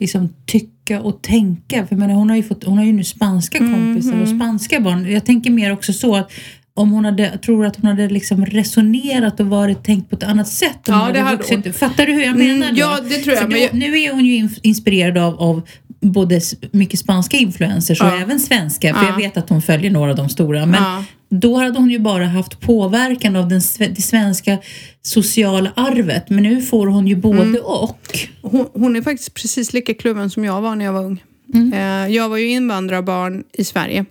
[0.00, 1.76] liksom tycka och tänka?
[1.86, 4.80] För jag menar, hon, har ju fått, hon har ju nu spanska kompisar och spanska
[4.80, 5.12] barn.
[5.12, 6.30] Jag tänker mer också så att
[6.74, 10.48] om hon hade, tror att hon hade liksom resonerat och varit tänkt på ett annat
[10.48, 10.78] sätt.
[10.86, 11.76] Ja, hade vuxit.
[11.76, 12.54] Fattar du hur jag menar?
[12.66, 12.80] Mm, då?
[12.80, 15.62] ja, det tror jag, För men då, jag- Nu är hon ju inspirerad av, av
[16.00, 18.18] både mycket spanska influencers och Ja.
[18.20, 18.94] även svenska.
[18.94, 19.08] För Ja.
[19.10, 20.66] jag vet att hon följer några av de stora.
[20.66, 21.04] Men Ja.
[21.30, 24.58] då hade hon ju bara haft påverkan av den, det svenska
[25.02, 26.30] sociala arvet.
[26.30, 27.60] Men nu får hon ju både Mm.
[27.64, 28.28] och.
[28.50, 31.22] Hon, hon är faktiskt precis lika kluven som jag var när jag var ung.
[31.74, 34.04] Eh, Jag var ju invandrarbarn i Sverige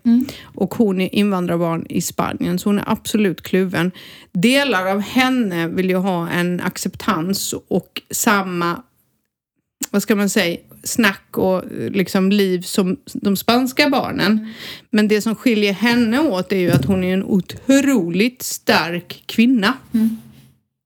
[0.44, 3.92] och hon är invandrarbarn i Spanien så hon är absolut kluven.
[4.32, 8.82] Delar av henne vill ju ha en acceptans och samma,
[9.92, 14.54] vad ska man säga, snack och eh, liksom liv som de spanska barnen.
[14.90, 19.74] Men det som skiljer henne åt är ju att hon är en otroligt stark kvinna.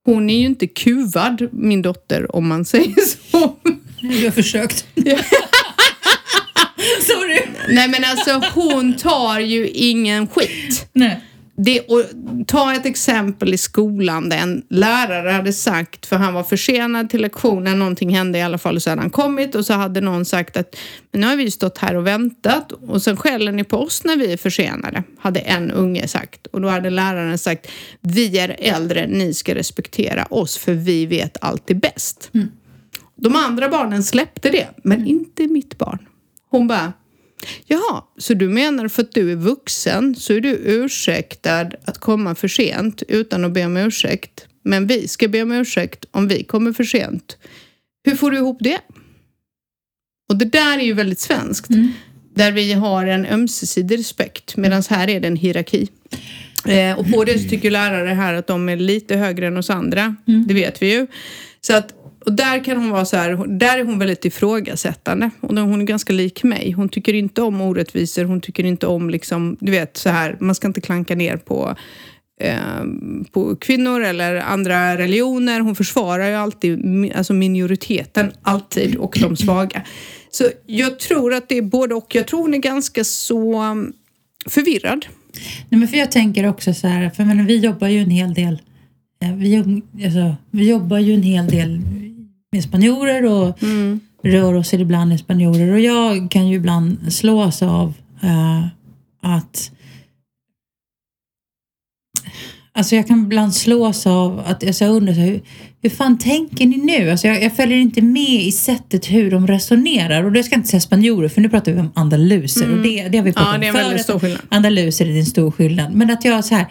[0.05, 2.95] Hon är ju inte kuvad, min dotter, om man säger
[3.31, 3.55] så.
[4.01, 4.85] Du har försökt.
[7.01, 7.41] Sorry.
[7.69, 10.89] Nej men alltså hon tar ju ingen skit.
[10.93, 11.21] Nej.
[11.63, 12.03] Det, och,
[12.47, 17.21] ta ett exempel i skolan där en lärare hade sagt, för han var försenad till
[17.21, 20.25] lektionen, någonting hände i alla fall, och så hade han kommit och så hade någon
[20.25, 20.75] sagt att
[21.11, 24.17] men nu har vi stått här och väntat och sen skäller ni på oss när
[24.17, 26.47] vi är försenade, hade en unge sagt.
[26.47, 27.67] Och då hade läraren sagt,
[28.01, 32.29] vi är äldre, ni ska respektera oss för vi vet alltid bäst.
[33.15, 35.99] De andra barnen släppte det, men inte mitt barn.
[36.49, 36.93] Hon bara,
[37.65, 42.35] Jaha, så du menar för att du är vuxen så är du ursäktad att komma
[42.35, 44.47] för sent utan att be om ursäkt.
[44.63, 47.37] Men vi ska be om ursäkt om vi kommer för sent.
[48.03, 48.79] Hur får du ihop det?
[50.29, 51.67] Och det där är ju väldigt svenskt.
[52.35, 55.87] Där vi har en ömsesidig respekt medan här är det en hierarki.
[56.67, 59.69] Eh, och på det så tycker lärare här att de är lite högre än oss
[59.69, 60.15] andra.
[60.47, 61.07] Det vet vi ju.
[61.61, 61.93] Så att,
[62.25, 65.29] och där kan hon vara så här, där är hon väldigt ifrågasättande.
[65.39, 66.71] Och hon är ganska lik mig.
[66.71, 70.55] Hon tycker inte om orättvisor, hon tycker inte om liksom, du vet så här, man
[70.55, 71.75] ska inte klanka ner på
[72.41, 72.83] eh,
[73.31, 75.59] på kvinnor eller andra religioner.
[75.59, 79.83] Hon försvarar ju alltid alltså minoriteten, alltid, och de svaga.
[80.31, 82.15] Så jag tror att det är både och.
[82.15, 83.93] Jag tror hon är ganska så mm,
[84.49, 85.05] förvirrad.
[85.69, 88.33] Nej, men för jag tänker också så här, för menar, vi jobbar ju en hel
[88.33, 88.61] del
[89.21, 91.81] eh, vi, alltså, vi jobbar ju en hel del
[92.51, 93.57] med spanjorer och
[94.23, 98.65] rör oss ibland med spanjorer och jag kan ju ibland slås av eh,
[99.21, 99.71] att
[102.73, 105.41] Alltså jag kan ibland slås av att alltså jag undrar så här, hur,
[105.81, 107.11] hur fan tänker ni nu?
[107.11, 110.23] Alltså jag, jag följer inte med i sättet hur de resonerar.
[110.23, 112.71] Och det ska jag inte säga spanjorer för nu pratar vi om andaluser.
[112.71, 114.01] Och det, det har vi pratat Ja, om förut.
[114.01, 114.41] stor skillnad.
[114.49, 115.93] Andaluser är en stor skillnad.
[115.93, 116.65] Men att jag så här,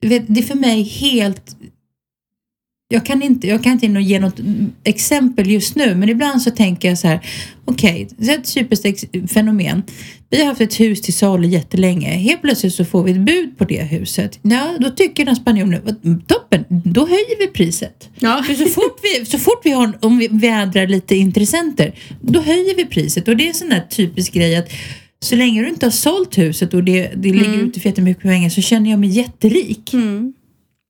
[0.00, 1.56] det är för mig helt...
[2.94, 4.40] Jag kan, inte, jag kan inte ge något
[4.84, 7.20] exempel just nu, men ibland så tänker jag så här,
[7.64, 9.82] okej, det är ett typiskt fenomen.
[10.30, 12.08] Vi har haft ett hus till salu jättelänge.
[12.08, 14.38] Helt plötsligt så får vi ett bud på det huset.
[14.42, 18.08] Ja, då tycker den spanjoren, "Vad- toppen, då höjer vi priset.
[18.18, 18.42] Ja.
[18.46, 22.76] För så fort vi, så fort vi har, om vi vädrar lite intressenter, då höjer
[22.76, 23.28] vi priset.
[23.28, 24.68] Och det är en sån där typisk grej att
[25.20, 28.48] så länge du inte har sålt huset och det, det ligger ute för jättemycket pengar
[28.48, 29.94] så känner jag mig jätterik.
[29.94, 30.32] Mm.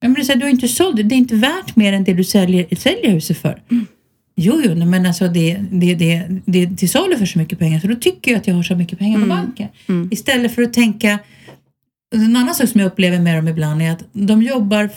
[0.05, 1.93] Ja, men det är så här, du har inte sålt det, är inte värt mer
[1.93, 3.62] än det du säljer, säljer huset för.
[3.71, 3.87] Mm.
[4.37, 7.81] Jo, jo, men alltså det, det, det, det är till salu för så mycket pengar
[7.81, 9.37] så då tycker jag att jag har så mycket pengar på Mm.
[9.37, 9.69] banken.
[10.11, 11.19] Istället för att tänka,
[12.14, 14.90] en annan sak som jag upplever med dem ibland är att de jobbar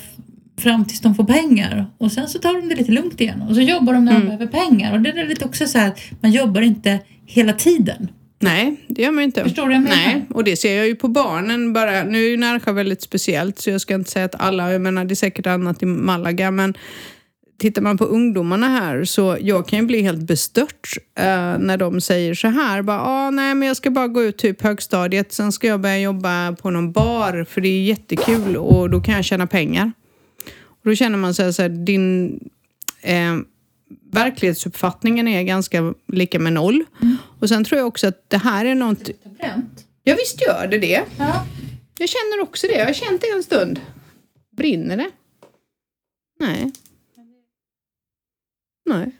[0.59, 3.55] fram tills de får pengar och sen så tar de det lite lugnt igen och
[3.55, 4.21] så jobbar de när Mm.
[4.23, 7.53] de behöver pengar och det är lite också så här att man jobbar inte hela
[7.53, 8.07] tiden.
[8.39, 9.43] Nej, det gör man inte.
[9.43, 9.79] Förstår du?
[9.79, 12.03] Nej, och det ser jag ju på barnen bara.
[12.03, 15.05] Nu är ju Närsjö väldigt speciellt så jag ska inte säga att alla, jag menar
[15.05, 16.77] det är säkert annat i Malaga men
[17.59, 22.01] tittar man på ungdomarna här så jag kan ju bli helt bestört eh, när de
[22.01, 22.81] säger så här.
[22.81, 25.99] Bara, ah, nej men jag ska bara gå ut typ högstadiet sen ska jag börja
[25.99, 29.91] jobba på någon bar för det är jättekul och då kan jag tjäna pengar.
[30.67, 32.39] Och då känner man så här, så här din
[33.01, 33.35] eh,
[34.11, 36.85] verklighetsuppfattningen är ganska lika med noll.
[37.39, 39.09] Och sen tror jag också att det här är något...
[39.23, 39.87] Bränt?
[40.03, 41.03] Ja visst gör det det.
[41.17, 41.45] Ja.
[41.99, 42.73] Jag känner också det.
[42.73, 43.81] Jag har känt det en stund.
[44.51, 45.09] Brinner det?
[46.39, 46.71] Nej.
[48.85, 49.11] Nej.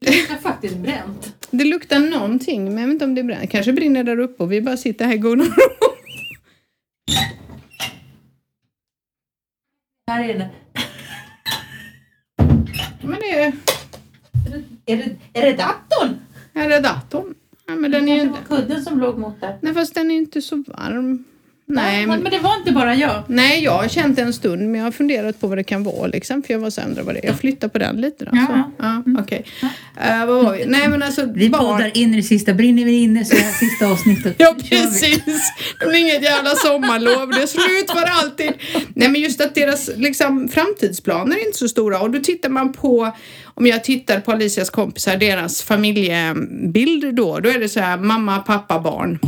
[0.00, 1.34] Det är faktiskt bränt.
[1.50, 3.46] Det luktar någonting, men jag vet inte om det brinner.
[3.46, 5.50] Kanske brinner där uppe och vi bara sitter här i goda ro.
[10.06, 10.50] Här är det.
[13.02, 13.52] Men det är...
[14.86, 16.16] Är det, är det datorn?
[16.54, 17.34] Är datorn.
[17.66, 18.38] Ja, men den är ju inte...
[18.48, 19.58] kudden som låg mot där.
[19.60, 21.24] Nej, fast den är inte så varm.
[21.66, 22.22] Nej, men...
[22.22, 23.22] men det var inte bara jag.
[23.26, 26.06] Nej, jag har känt en stund men jag har funderat på vad det kan vara
[26.06, 26.42] liksom.
[26.42, 27.26] För jag var så undrar vad det är.
[27.26, 28.30] Jag flyttar på den lite då.
[28.34, 28.46] Ja.
[28.46, 28.84] Så.
[28.84, 29.44] Ja, okej.
[30.00, 30.66] Eh, vad var vi?
[30.66, 31.60] Nej men alltså Vi barn.
[31.60, 32.54] poddar in i det sista.
[32.54, 34.34] Brinner vi inne så är det här sista avsnittet.
[34.38, 35.22] Ja precis.
[35.80, 37.30] Det blir inget jävla sommarlov.
[37.30, 38.52] Det är slut för alltid.
[38.94, 42.00] Nej men just att deras liksom, framtidsplaner är inte så stora.
[42.00, 43.12] Och då tittar man på,
[43.44, 47.40] om jag tittar på Alicias kompisar, deras familjebild då.
[47.40, 49.18] Då är det så här mamma, pappa, barn.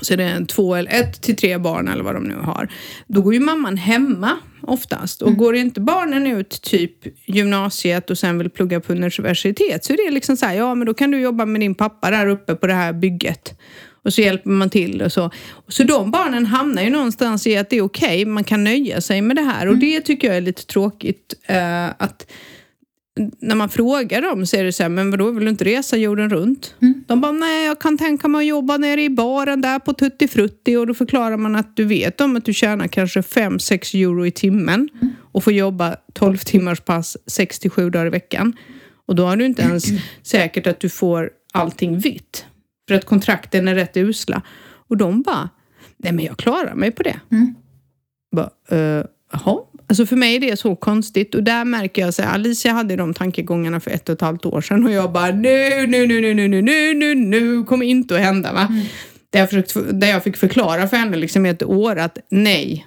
[0.00, 2.68] Så det är en två eller ett till tre barn eller vad de nu har.
[3.06, 5.22] Då går ju mamman hemma oftast.
[5.22, 6.92] Och går inte barnen ut typ
[7.26, 10.86] gymnasiet och sen vill plugga på universitet så är det liksom så här, ja men
[10.86, 13.58] då kan du jobba med din pappa där uppe på det här bygget.
[14.04, 15.30] Och så hjälper man till och så.
[15.68, 19.22] Så de barnen hamnar ju någonstans i att det är okej, man kan nöja sig
[19.22, 19.68] med det här.
[19.68, 21.34] Och det tycker jag är lite tråkigt.
[21.46, 22.26] eh, att
[23.40, 25.96] när man frågar dem så är det så här, men vadå, vill du inte resa
[25.96, 26.74] jorden runt?
[27.06, 30.28] De bara, nej jag kan tänka mig att jobba nere i baren där på Tutti
[30.28, 34.26] Frutti och då förklarar man att du vet om att du tjänar kanske 5-6 euro
[34.26, 34.88] i timmen
[35.32, 38.56] och får jobba 12 timmars pass 6-7 dagar i veckan.
[39.06, 39.84] Och då har du inte ens
[40.22, 42.46] säkert att du får allting vitt.
[42.88, 44.42] För att kontrakten är rätt usla.
[44.88, 45.50] Och de bara,
[45.96, 47.20] nej men jag klarar mig på det.
[48.36, 49.60] Bara, eh, Jaha.
[49.92, 52.96] Alltså för mig är det så konstigt och där märker jag så här, Alicia hade
[52.96, 56.20] de tankegångarna för ett och ett halvt år sedan och jag bara nu, nu, nu,
[56.20, 58.68] nu, nu, nu, nu, nu, nu kommer inte att hända va.
[59.30, 62.86] Där, jag försökt, där jag fick förklara för henne liksom i ett år att nej,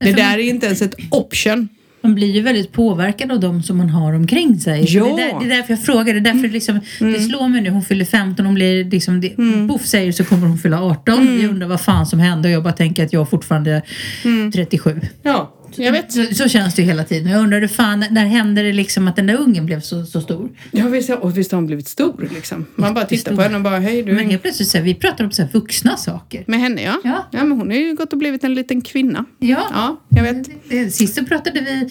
[0.00, 1.68] det för där är inte ens ett option.
[2.00, 4.84] Man blir ju väldigt påverkad av dem som man har omkring sig.
[4.88, 5.04] Ja.
[5.04, 6.04] Det, är där, det är därför jag frågar.
[6.04, 7.70] Det är därför liksom, det slår mig nu.
[7.70, 8.46] Hon fyller 15.
[8.46, 9.36] Hon blir liksom, det,
[9.68, 11.40] Boff säger så kommer hon fylla 18.
[11.40, 15.00] Jag undrar vad fan som hände och jag bara tänker att jag fortfarande är 37.
[15.22, 16.12] Ja, jag vet.
[16.12, 17.32] Så, så känns det ju hela tiden.
[17.32, 20.20] Jag undrar hur fan, när hände det liksom att den där ungen blev så, så
[20.20, 20.50] stor?
[20.70, 22.66] Ja, visst, och visst har hon blivit stor liksom.
[22.76, 24.12] Man bara tittar på henne och bara hej du.
[24.12, 26.44] Men helt plötsligt så här, vi pratar om så här vuxna saker.
[26.46, 27.00] Med henne ja.
[27.04, 27.26] Ja.
[27.32, 27.44] ja.
[27.44, 29.24] men hon har ju gått och blivit en liten kvinna.
[29.38, 30.48] Ja, Ja, jag vet.
[30.70, 31.90] Det- Sist så pratade vi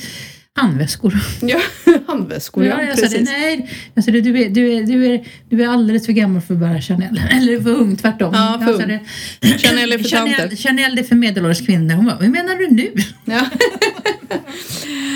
[0.56, 1.14] handväskor.
[1.42, 1.60] Ja,
[2.08, 3.30] handväskor ja, Ja, jag sa det, precis.
[3.30, 6.42] nej, jag sa det, du, är, du, är, du, är, du är alldeles för gammal
[6.42, 7.22] för att bära Chanel.
[7.32, 8.34] Eller för ung, tvärtom.
[8.34, 8.88] Ja, för ung.
[8.88, 10.56] det, Chanel är för Chanel, tanter.
[10.56, 11.96] Chanel är för medelålders kvinnor.
[11.96, 12.94] Hon bara, vad menar du nu?
[13.26, 13.50] Ja.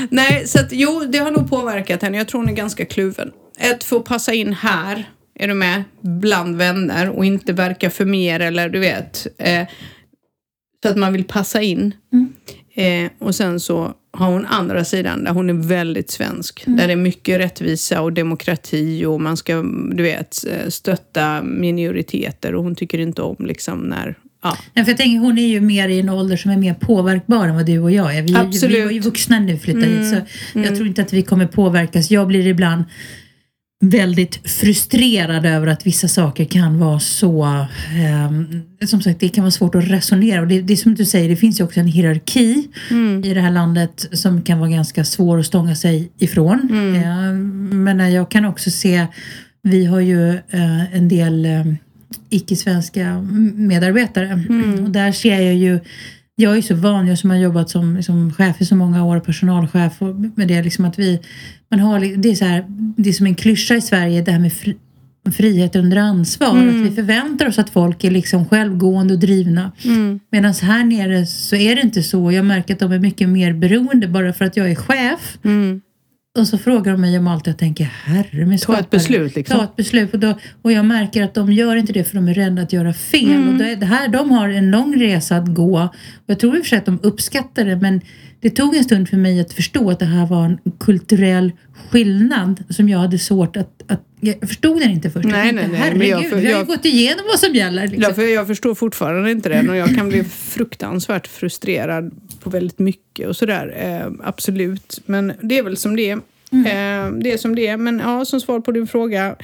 [0.10, 2.18] Nej, så att jo, det har nog påverkat henne.
[2.18, 3.32] Jag tror hon är ganska kluven.
[3.60, 8.06] Ett, för att passa in här, är du med, bland vänner och inte verka för
[8.06, 9.28] mer eller du vet.
[9.38, 9.68] Eh,
[10.84, 11.94] så att man vill passa in.
[12.76, 16.64] Eh, och sen så har hon andra sidan där hon är väldigt svensk.
[16.66, 22.56] Där det är mycket rättvisa och demokrati och man ska, du vet, eh, stötta minoriteter
[22.56, 24.58] och hon tycker inte om liksom när, ja.
[24.74, 27.48] Ja, för jag tänker, hon är ju mer i en ålder som är mer påverkbar
[27.48, 28.22] än vad du och jag är.
[28.22, 28.78] Vi, Absolut.
[28.78, 30.16] vi var ju vuxna när vi flyttade hit så
[30.60, 32.12] jag tror inte att vi kommer påverkas.
[32.12, 32.84] Jag blir ibland
[33.82, 37.66] väldigt frustrerad över att vissa saker kan vara så...
[37.96, 40.42] ehm, som sagt, det kan vara svårt att resonera.
[40.42, 42.68] Och det, det är som du säger, det finns ju också en hierarki
[43.24, 46.70] i det här landet som kan vara ganska svår att stånga sig ifrån.
[46.96, 47.34] Eh,
[47.76, 49.08] men jag kan också se,
[49.62, 51.66] vi har ju eh, en del eh,
[52.30, 53.22] icke-svenska
[53.56, 54.34] medarbetare.
[54.84, 55.80] Och där ser jag ju
[56.40, 59.20] jag är så van, jag som har jobbat som liksom, chef i så många år,
[59.20, 61.20] personalchef och med det liksom att vi,
[61.72, 62.66] man har, det är så här,
[62.98, 64.78] det är som en klyscha i Sverige det här med fri,
[65.32, 66.58] frihet under ansvar.
[66.70, 69.72] Att vi förväntar oss att folk är liksom självgående och drivna.
[70.32, 72.32] Medan här nere så är det inte så.
[72.32, 75.38] Jag märker att de är mycket mer beroende bara för att jag är chef.
[76.40, 79.58] Och så frågar de mig om allt jag tänker, herre med Ta ett beslut, liksom.
[79.58, 80.14] Ta ett beslut.
[80.14, 82.74] Och, då, och jag märker att de gör inte det för de är rädda att
[82.74, 83.32] göra fel.
[83.32, 83.50] Mm.
[83.50, 85.80] Och det, det här, de har en lång resa att gå.
[86.16, 87.76] Och jag tror i och för sig att de uppskattar det.
[87.76, 88.02] Men
[88.42, 91.52] det tog en stund för mig att förstå att det här var en kulturell
[91.92, 93.84] skillnad som jag hade svårt att...
[93.88, 95.28] att jag förstod den inte först.
[95.28, 97.40] Nej, jag tänkte, nej, nej, men jag- herregud, vi har ju jag- gått igenom vad
[97.40, 97.82] som gäller.
[97.88, 98.02] Liksom.
[98.04, 102.80] Ja, för jag förstår fortfarande inte det och jag kan bli fruktansvärt frustrerad på väldigt
[102.80, 103.74] mycket och sådär.
[103.78, 106.16] Eh, absolut, men det är väl som det är.
[106.52, 109.36] Eh, det är som det är, men ja, som svar på din fråga.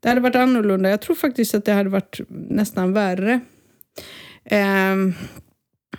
[0.00, 0.90] Det hade varit annorlunda.
[0.90, 3.40] Jag tror faktiskt att det hade varit nästan värre.
[4.44, 4.96] Eh,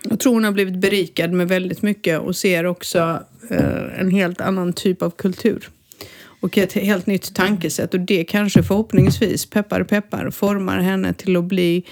[0.10, 4.41] jag tror hon har blivit berikad med väldigt mycket och ser också eh, en helt
[4.41, 5.69] annan typ av kultur.
[6.43, 11.43] Och ett helt nytt tankesätt och det kanske förhoppningsvis, peppar peppar, formar henne till att
[11.43, 11.84] bli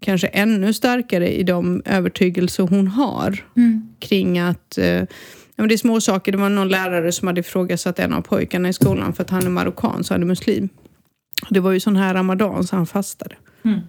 [0.00, 3.88] kanske ännu starkare i de övertygelser hon har Mm.
[3.98, 5.06] kring att eh, ja,
[5.56, 6.32] men det är små saker.
[6.32, 9.42] Det var någon lärare som hade ifrågasatt en av pojkarna i skolan för att han
[9.46, 10.68] är marockan, så han är muslim.
[11.50, 13.34] Det var ju sån här ramadan så han fastade.
[13.64, 13.80] Mm.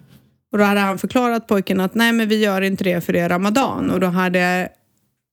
[0.52, 3.20] Och då hade han förklarat pojken att nej men vi gör inte det för det
[3.20, 3.90] är ramadan.
[3.90, 4.68] Och då hade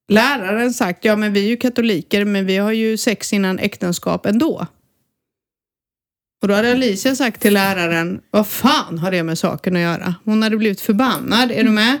[0.08, 4.26] läraren sagt ja men vi är ju katoliker men vi har ju sex innan äktenskap
[4.26, 4.66] ändå.
[6.42, 10.14] Och då hade Alicia sagt till läraren, vad fan har det med saken att göra?
[10.24, 11.98] Hon hade blivit förbannad, är du med?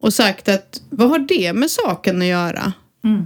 [0.00, 2.72] Och sagt att, vad har det med saken att göra?
[3.04, 3.24] Mm.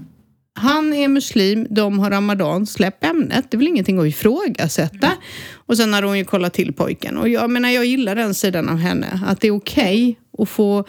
[0.54, 3.50] Han är muslim, de har ramadan, släpp ämnet.
[3.50, 5.12] Det är väl ingenting att ifrågasätta.
[5.54, 7.16] Och sen hade hon ju kollat till pojken.
[7.16, 9.20] Och jag menar, jag gillar den sidan av henne.
[9.26, 10.84] Att det är okej att få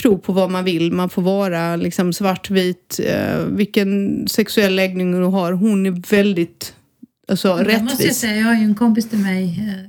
[0.00, 0.92] tro på vad man vill.
[0.92, 3.00] Man får vara liksom svartvit.
[3.04, 5.52] Eh, vilken sexuell läggning du har.
[5.52, 6.74] Hon är väldigt
[7.28, 8.18] alltså, Jag måste jag rättvis.
[8.18, 9.82] säga, jag har ju en kompis till mig, eh,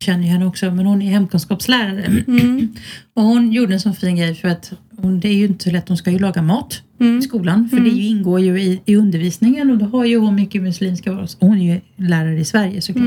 [0.00, 2.04] jag känner ju henne också, men hon är hemkunskapslärare.
[2.28, 2.68] Mm.
[3.14, 5.70] Och hon gjorde en sån fin grej för att hon, det är ju inte så
[5.70, 7.18] lätt, hon ska ju laga mat Mm.
[7.18, 7.68] i skolan.
[7.68, 11.12] För det ju ingår ju i, i undervisningen och då har ju hon mycket muslimska
[11.12, 11.28] varor.
[11.40, 13.04] Hon är ju lärare i Sverige såklart.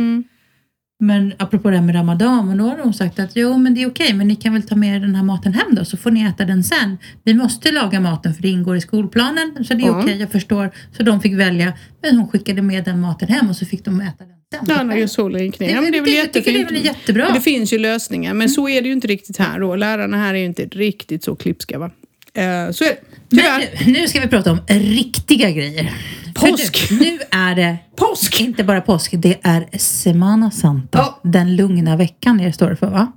[1.02, 1.18] Mm.
[1.18, 3.82] Men apropå det här med Ramadan, men då har hon sagt att jo men det
[3.84, 5.98] är okej, men ni kan väl ta med er den här maten hem då så
[5.98, 6.98] får ni äta den sen.
[7.24, 10.02] Vi måste laga maten för det ingår i skolplanen så det är Ja.
[10.04, 10.72] okej, jag förstår.
[10.98, 14.02] Så de fick välja, men hon skickade med den maten hem och så fick de
[14.02, 14.66] äta den.
[14.68, 15.76] Ja, när solen gick ner.
[15.76, 17.28] Det- men det är väl jag tycker det är väl jättebra.
[17.34, 19.76] Det finns ju lösningar, men så är det ju inte riktigt här då.
[19.76, 21.92] Lärarna här är ju inte riktigt så klipska va.
[22.34, 22.98] Eh, så är det.
[23.30, 23.70] Tyvärr.
[23.86, 25.94] Men nu, nu ska vi prata om riktiga grejer.
[26.36, 26.88] Påsk.
[26.91, 28.41] Nu, nu är det Påsk!
[28.41, 30.98] inte bara påsk, det är Semana Santa.
[30.98, 31.20] Ja.
[31.24, 33.12] Den lugna veckan det står det för va?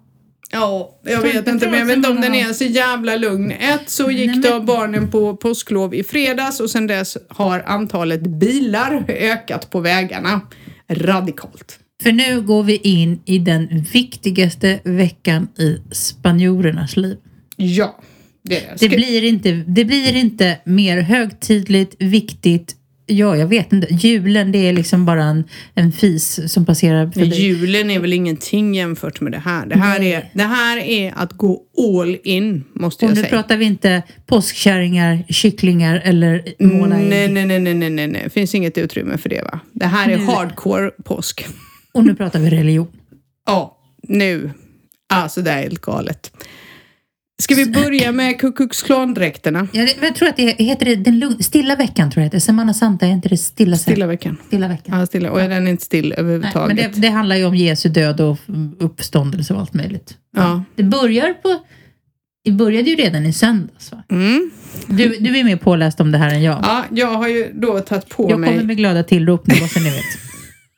[0.53, 3.51] Ja, jag vet inte, men jag vet inte om den är så jävla lugn.
[3.51, 9.05] Ett, så gick då barnen på påsklov i fredags och sen dess har antalet bilar
[9.09, 10.41] ökat på vägarna
[10.91, 11.79] radikalt.
[12.03, 17.17] För nu går vi in i den viktigaste veckan i spanjorernas liv.
[17.57, 17.99] Ja,
[18.49, 22.77] det Det blir inte, det blir inte mer högtidligt, viktigt.
[23.07, 23.95] Ja, jag vet inte.
[23.95, 27.37] Julen, det är liksom bara en, en fis som passerar förbi.
[27.37, 29.67] Julen är väl ingenting jämfört med det här.
[29.67, 30.13] Det här, Nej.
[30.13, 31.63] är, det här är att gå
[31.97, 33.31] all in, måste Och jag nu säga.
[33.31, 36.97] pratar vi inte påskkärringar, kycklingar eller måla.
[36.99, 38.31] Nej, nej, nej, nej, nej, nej, nej.
[38.31, 39.61] Finns inget utrymme för det va?
[39.73, 41.47] Det här är Nu- hardcore påsk.
[41.95, 42.89] Och nu pratar vi religion.
[43.47, 44.51] Ja, nu.
[45.09, 46.33] Alltså det är helt galet.
[47.43, 49.69] Ska vi börja med Ku Klux Klan-dräkterna?
[49.73, 52.39] Jag, jag tror att det heter det, den stilla veckan, tror jag det heter.
[52.47, 54.37] Semana Santa, är inte det stilla, Stilla veckan.
[54.47, 54.99] stilla veckan?
[55.01, 55.31] Ja, stilla.
[55.31, 56.77] Och är den inte still Nej, överhuvudtaget?
[56.77, 58.39] men det, det handlar ju om Jesu död och
[58.81, 60.17] uppståndelse och allt möjligt.
[60.37, 60.65] Ja.
[60.77, 61.61] Det börjar på...
[62.45, 64.03] Det började ju redan i söndags va?
[64.11, 64.51] Mm.
[64.87, 66.59] Du, du är mer påläst om det här än jag.
[66.63, 68.51] ja, jag har ju då tagit på jag mig...
[68.51, 70.05] kommer med glada tillrop nu, bara så ni vet.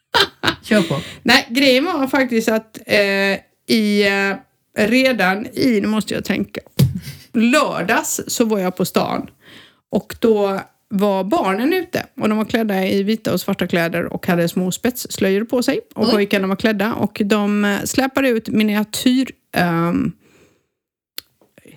[0.63, 1.01] Kör på.
[1.23, 2.97] Nej, grejen var faktiskt att eh,
[3.77, 4.37] i, eh,
[4.77, 6.61] redan i, nu måste jag tänka,
[7.33, 9.31] lördags så var jag på stan.
[9.91, 12.07] Och då var barnen ute.
[12.21, 15.81] Och de var klädda i vita och svarta kläder och hade små spetsslöjor på sig.
[15.95, 16.13] Och Oj.
[16.13, 16.95] pojkarna var klädda.
[16.95, 20.13] Och de eh, släpade ut miniatyr um,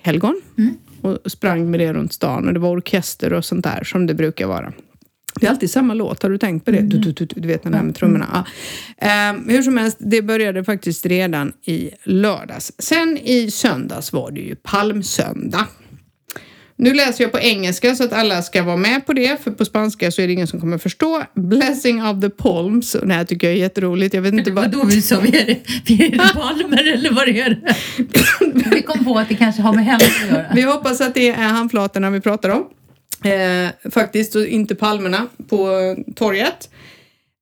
[0.02, 0.40] helgon.
[0.58, 0.74] Mm.
[1.02, 2.48] och sprang med det runt stan.
[2.48, 4.72] Och det var orkester och sånt där som det brukar vara.
[5.34, 6.80] Det är alltid samma låt, har du tänkt på det?
[6.80, 8.44] Du, du, du, du vet den här med trummorna.
[8.98, 9.06] Ja.
[9.06, 12.72] Ehm, hur som helst, det började faktiskt redan i lördags.
[12.78, 15.66] Sen i söndags var det ju palmsöndag.
[16.82, 19.64] Nu läser jag på engelska så att alla ska vara med på det, för på
[19.64, 21.22] spanska så är det ingen som kommer förstå.
[21.34, 24.14] Blessing of the palms, och det här tycker jag är jätteroligt.
[24.14, 24.64] Jag vet inte vad...
[24.64, 27.74] Vadå, vi sa vi är vi är palmer eller vad är det?
[28.70, 30.46] Vi kom på att det kanske har med henne att göra.
[30.54, 32.64] Vi hoppas att det är handflatorna vi pratar om.
[33.24, 36.70] Eh, faktiskt, och inte palmerna på torget.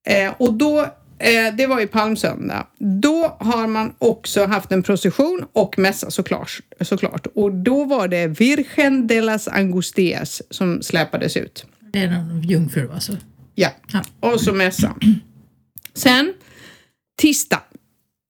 [0.08, 0.80] Eh, och då,
[1.18, 2.66] eh, det var ju palmsöndag.
[2.78, 6.60] Då har man också haft en procession och mässa såklart.
[6.80, 7.26] såklart.
[7.34, 11.66] Och då var det Virgen de las Angustias som släpades ut.
[11.92, 13.16] Det är någon jungfru alltså.
[13.54, 14.02] Ja, Ja.
[14.32, 14.96] och så mässa.
[15.94, 16.34] Sen,
[17.20, 17.62] tisdag.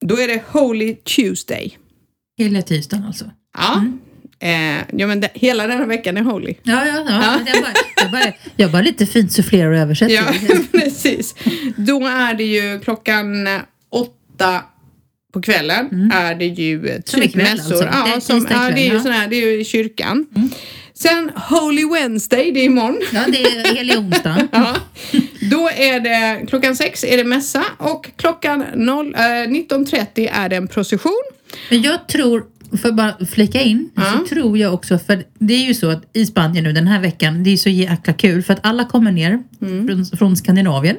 [0.01, 1.79] Då är det Holy Tuesday.
[2.39, 3.31] Hela tisdagen alltså.
[3.59, 3.85] Ja,
[4.43, 6.55] eh, ja men det, hela den här veckan är Holy.
[6.63, 7.39] Ja, ja, ja.
[7.39, 10.15] men Jag, bara, jag, bara, jag bara lite fint sufflerar och översätter.
[10.15, 10.25] Ja,
[10.73, 11.35] precis.
[11.77, 13.61] Då är det ju klockan eh,
[13.93, 14.63] åtta
[15.33, 17.53] på kvällen är det ju typ mässor.
[17.53, 17.75] alltså.
[17.85, 19.03] Det Ja, är som, tisdag ja, det är ju ja.
[19.03, 20.27] sån här, det är ju i kyrkan.
[20.95, 22.99] Sen Holy Wednesday, det är imorgon.
[23.13, 24.49] Ja, det är helig onsdag.
[24.53, 24.75] Ja.
[25.51, 30.57] Då är det klockan sex är det mässa och klockan 0, eh, 19.30 är det
[30.57, 31.23] en procession.
[31.71, 32.45] Men jag tror,
[32.77, 34.03] för att bara flika in, Ja.
[34.03, 37.01] så tror jag också, för det är ju så att i Spanien nu den här
[37.01, 40.97] veckan, det är så jäkla kul för att alla kommer ner från, från Skandinavien.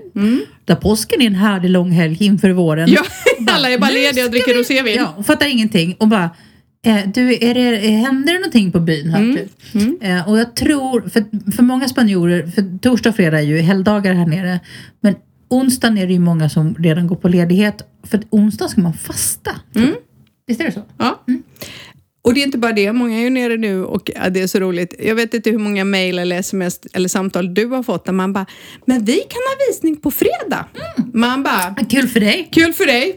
[0.65, 2.89] Där påsken är en härlig lång helg inför våren.
[2.91, 3.01] Ja,
[3.39, 4.95] bara, alla är bara "Nu lediga och dricker vi-" rosévin.
[4.97, 6.30] Ja, och fattar ingenting och bara
[6.86, 9.20] Eh, du, är det, händer det någonting på byn här?
[9.20, 9.38] Mm.
[9.38, 10.03] Typ?
[10.03, 14.13] Eh, och jag tror, för, för många spanjorer, för torsdag och fredag är ju helgdagar
[14.13, 14.59] här nere,
[15.01, 15.15] men
[15.49, 19.51] onsdagen är det ju många som redan går på ledighet, för onsdag ska man fasta.
[19.76, 19.93] Mm.
[20.50, 20.82] Visst är det så?
[20.97, 21.24] Ja.
[22.22, 24.47] Och det är inte bara det, många är ju nere nu och ja, det är
[24.47, 24.93] så roligt.
[25.00, 28.34] Jag vet inte hur många mejl eller sms eller samtal du har fått där man
[28.34, 28.45] bara,
[28.86, 30.66] men vi kan ha visning på fredag.
[31.14, 32.50] Man bara, Kul för dig.
[32.52, 33.16] kul för dig.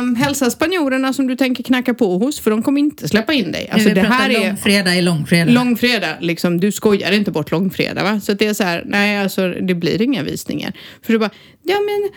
[0.00, 3.52] Um, hälsa spanjorerna som du tänker knacka på hos för de kommer inte släppa in
[3.52, 3.68] dig.
[3.72, 5.52] Alltså vi det här är långfredag i långfredag.
[5.52, 8.20] långfredag, liksom, du skojar inte bort långfredag va?
[8.20, 10.72] Så det är så här, nej alltså det blir inga visningar.
[11.02, 11.30] För du bara,
[11.62, 12.10] ja men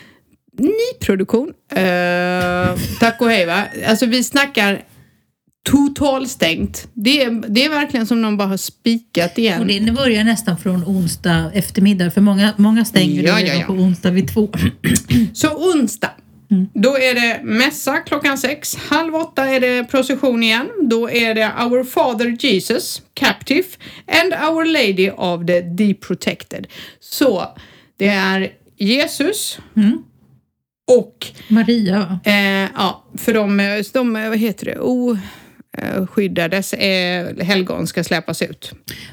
[0.58, 3.64] nyproduktion, uh, tack och hej va.
[3.88, 4.84] Alltså vi snackar
[5.64, 6.88] totalstängt.
[6.94, 9.62] Det är, det är verkligen som någon bara har spikat igen.
[9.62, 13.66] Och det börjar nästan från onsdag eftermiddag för många, många stänger Ja, ja, ja.
[13.66, 14.50] på onsdag vid två.
[15.34, 16.12] Så onsdag,
[16.74, 18.76] då är det mässa klockan sex.
[18.76, 20.70] Halv åtta är det procession igen.
[20.82, 23.68] Då är det Our Father Jesus, Captive,
[24.08, 26.68] and Our Lady of the Deprotected.
[27.00, 27.48] Så
[27.98, 29.60] det är Jesus
[30.92, 32.20] och Maria.
[32.24, 34.78] Eh, ja, för de, de, vad heter det,
[36.00, 38.72] oskyddades eh, helgon ska släpas ut.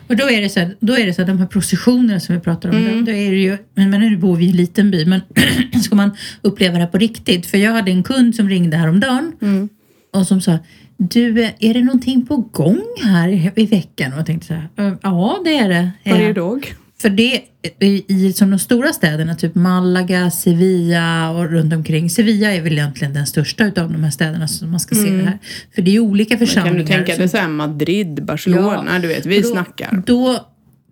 [0.08, 2.34] Och då är det så här, då är det så här, de här processionerna som
[2.34, 2.98] vi pratar om, Mm.
[3.04, 5.20] då, då är det ju, men, men nu bor vi i en liten by, men
[5.84, 6.10] ska man
[6.42, 7.46] uppleva det här på riktigt?
[7.46, 9.68] För jag hade en kund som ringde häromdagen Mm.
[10.12, 10.58] och som sa,
[10.96, 14.12] du, eh, är det någonting på gång här i, veckan?
[14.12, 15.90] Och jag tänkte så här, "Eh, ja det är det.
[16.04, 16.74] Varje Eh, dag.
[17.01, 17.42] För det
[17.80, 22.11] i, i som de stora städerna, typ Malaga, Sevilla och runt omkring.
[22.11, 25.22] Sevilla är väl egentligen den största utav de här städerna som man ska se det
[25.22, 25.38] här.
[25.74, 26.78] För det är olika Kan församlingar.
[26.78, 30.03] du tänka dig så här Madrid, Barcelona, du vet, vi då, snackar.
[30.07, 30.46] Då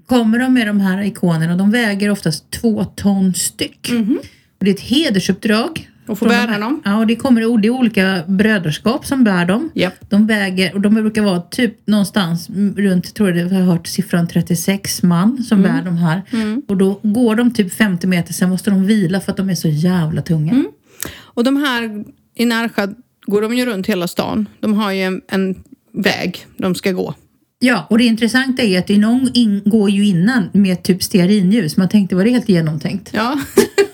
[0.07, 3.93] kommer de med de här ikonerna och de väger oftast två ton styck.
[4.59, 5.89] Och det är ett hedersuppdrag.
[6.09, 6.81] Och få från de bära dem.
[6.85, 9.71] Ja, och det, kommer, det är olika brödraskap som bär dem.
[9.75, 9.95] Japp.
[10.09, 13.87] De väger, och de brukar vara typ någonstans runt, jag tror det, jag har hört
[13.87, 15.73] siffran 36 man som Mm.
[15.77, 16.23] bär de här.
[16.69, 19.55] Och då går de typ 50 meter, sen måste de vila för att de är
[19.55, 20.53] så jävla tunga.
[20.53, 20.67] Mm.
[21.17, 22.05] Och de här
[22.35, 22.87] i Närsjö
[23.27, 24.47] går de ju runt hela stan.
[24.61, 25.55] De har ju en, en
[25.93, 27.15] väg de ska gå.
[27.59, 31.03] Ja, och det intressanta är att det är någon in, går ju innan med typ
[31.03, 31.77] stearinljus.
[31.77, 33.11] Man tänkte, var det helt genomtänkt?
[33.15, 33.41] Ja.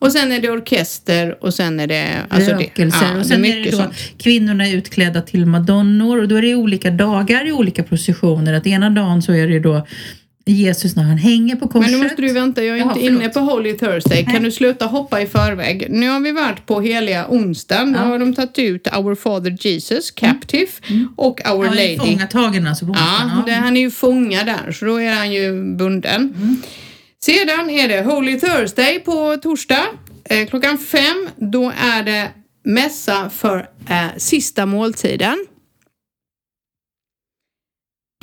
[0.00, 2.06] och sen är det orkester och sen är det...
[2.28, 3.06] Alltså Rökelser.
[3.06, 3.94] det, ja, och sen det är, är det då sånt.
[4.18, 8.52] kvinnorna är utklädda till madonnor och då är det olika dagar i olika processioner.
[8.52, 9.86] Att ena dagen så är det då
[10.46, 11.90] Jesus när han hänger på korset.
[11.90, 13.22] Men nu måste du vänta, jag är Jaha, inte förlåt.
[13.22, 14.24] inne på Holy Thursday.
[14.24, 14.42] Kan Nej.
[14.42, 15.86] du sluta hoppa i förväg?
[15.90, 17.92] Nu har vi varit på heliga onsdagen.
[17.92, 18.02] Då Ja.
[18.04, 20.66] har de tagit ut Our Father Jesus, Captive,
[21.16, 21.98] och Our ja, Lady.
[21.98, 23.44] Fångatagen alltså på Ja, onsdagen.
[23.46, 26.34] det, han är ju fångad där, så då är han ju bunden.
[27.24, 29.86] Sedan är det Holy Thursday på torsdag.
[30.24, 32.30] Eh, klockan fem, då är det
[32.62, 35.46] mässa för eh, sista måltiden.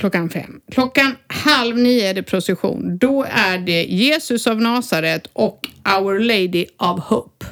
[0.02, 0.62] Klockan fem.
[0.72, 2.98] Klockan halv nio är det procession.
[2.98, 5.68] Då är det Jesus av Nasaret och
[5.98, 7.46] Our Lady of Hope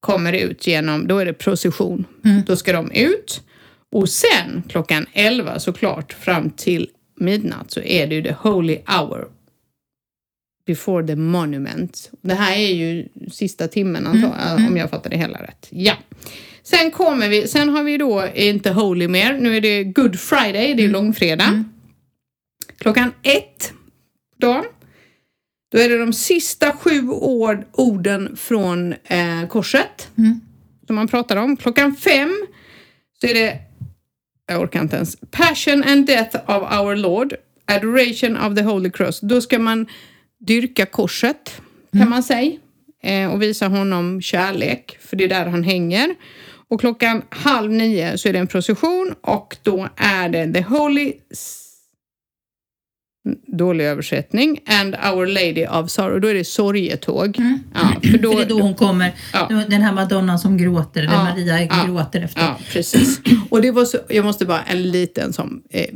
[0.00, 2.06] kommer ut genom, då är det procession.
[2.46, 3.42] Då ska de ut.
[3.92, 9.28] Och sen klockan 11 såklart fram till midnatt så är det ju the holy hour
[10.70, 12.10] before the monument.
[12.20, 15.68] Det här är ju sista timmen antar jag, om jag fattar det hela rätt.
[15.70, 15.94] Ja.
[16.62, 20.74] Sen kommer vi, sen har vi då inte holy mer, nu är det good friday,
[20.74, 21.64] det är långfredag.
[22.78, 23.72] Klockan ett
[24.32, 24.64] på dagen.
[25.72, 30.08] Då är det de sista sju ord, orden från eh, korset
[30.86, 31.56] som man pratar om.
[31.56, 32.46] Klockan fem
[33.20, 33.58] så är det,
[34.46, 37.34] jag orkar inte ens, Passion and Death of Our Lord,
[37.66, 39.20] Adoration of the Holy Cross.
[39.20, 39.86] Då ska man
[40.46, 41.60] dyrka korset,
[41.92, 42.52] kan man säga,
[43.02, 46.14] eh, och visa honom kärlek, för det är där han hänger.
[46.68, 51.12] Och klockan halv nio så är det en procession och då är det The Holy
[53.46, 56.20] dålig översättning, and Our Lady of Sorrow.
[56.20, 57.36] Då är det sorgetåg.
[57.74, 59.48] Ja, för då, För det är då hon kommer, Ja.
[59.68, 62.40] den här madonnan som gråter, Ja, Maria ja, gråter efter.
[62.40, 63.20] Ja, precis.
[63.50, 65.62] Och det var så, jag måste bara en liten som...
[65.70, 65.86] Eh,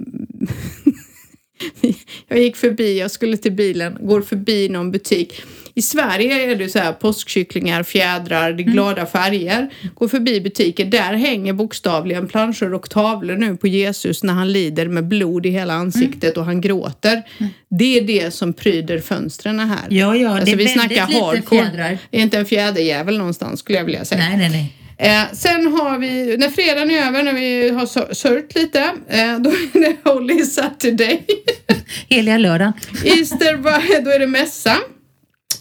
[2.29, 5.43] jag gick förbi, jag skulle till bilen, går förbi någon butik.
[5.77, 9.71] I Sverige är det så här påskkycklingar, fjädrar, det är glada färger.
[9.95, 14.89] Går förbi butiker, där hänger bokstavligen planscher och tavlor nu på Jesus när han lider
[14.89, 17.23] med blod i hela ansiktet och han gråter.
[17.71, 19.87] Det är det som pryder fönstren här.
[19.89, 21.99] Ja, ja, Alltså, det är vi väldigt lite fjädrar.
[22.11, 24.29] Det är inte en fjäderjävel någonstans skulle jag vilja säga.
[24.29, 24.84] Nej, nej, nej.
[24.99, 29.39] Eh, sen har vi, när fredagen är över, när vi har sö- sört lite, eh,
[29.39, 31.27] då är det Holy Saturday.
[32.09, 32.73] Heliga lördagen.
[33.05, 33.57] Easter,
[34.05, 34.77] då är det mässa.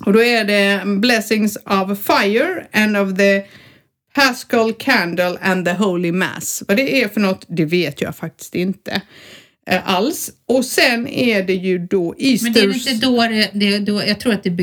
[0.05, 3.43] Och då är det Blessings of Fire and of the
[4.15, 6.63] Paschal Candle and the Holy Mass.
[6.67, 9.01] Vad det är för något, det vet jag faktiskt inte.
[9.69, 10.29] Eh, alls.
[10.47, 12.43] Och sen är det ju då Easter...
[12.43, 14.53] Men det är inte då, det, det, då, jag tror att det är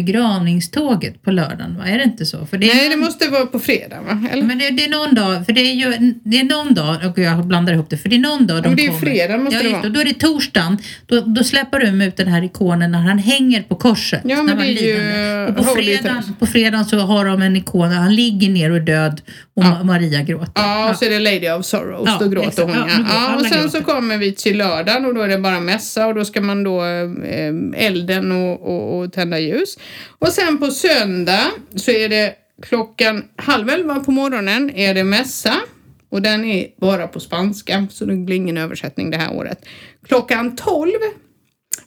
[0.40, 1.84] begravningståget på lördagen, va?
[1.86, 2.46] Är det inte så?
[2.46, 4.28] För det Nej, det någon- måste vara på fredag va?
[4.32, 4.42] Eller?
[4.42, 7.18] Men det, det är någon dag, för det är ju det är någon dag, och
[7.18, 9.00] jag blandar ihop det, för det är någon dag de men det är kommer.
[9.00, 9.82] fredag måste ja, det vara.
[9.82, 13.18] Och då är det torsdagen, då, då släpper de ut den här ikonen när han
[13.18, 14.20] hänger på korset.
[14.24, 15.46] Ja, men det är ju.
[15.48, 18.76] Och på fredagen, på fredagen så har de en ikon där han ligger ner och
[18.76, 19.20] är död
[19.56, 19.66] och Ja.
[19.80, 20.52] Ma- Maria gråter.
[20.54, 22.68] Ja, och så är det Lady of Sorrows, Ja, då gråter exakt.
[22.68, 23.34] hon Ja, ja.
[23.36, 23.68] Och sen gråter.
[23.68, 24.60] så kommer vi till
[24.90, 28.62] lördagen och då är det bara mässa och då ska man då eh, elden och,
[28.62, 29.78] och, och tända ljus.
[30.18, 35.54] Och sen på söndag så är det klockan halv elva på morgonen är det mässa
[36.08, 39.64] och den är bara på spanska så det blir ingen översättning det här året.
[40.06, 41.00] Klockan tolv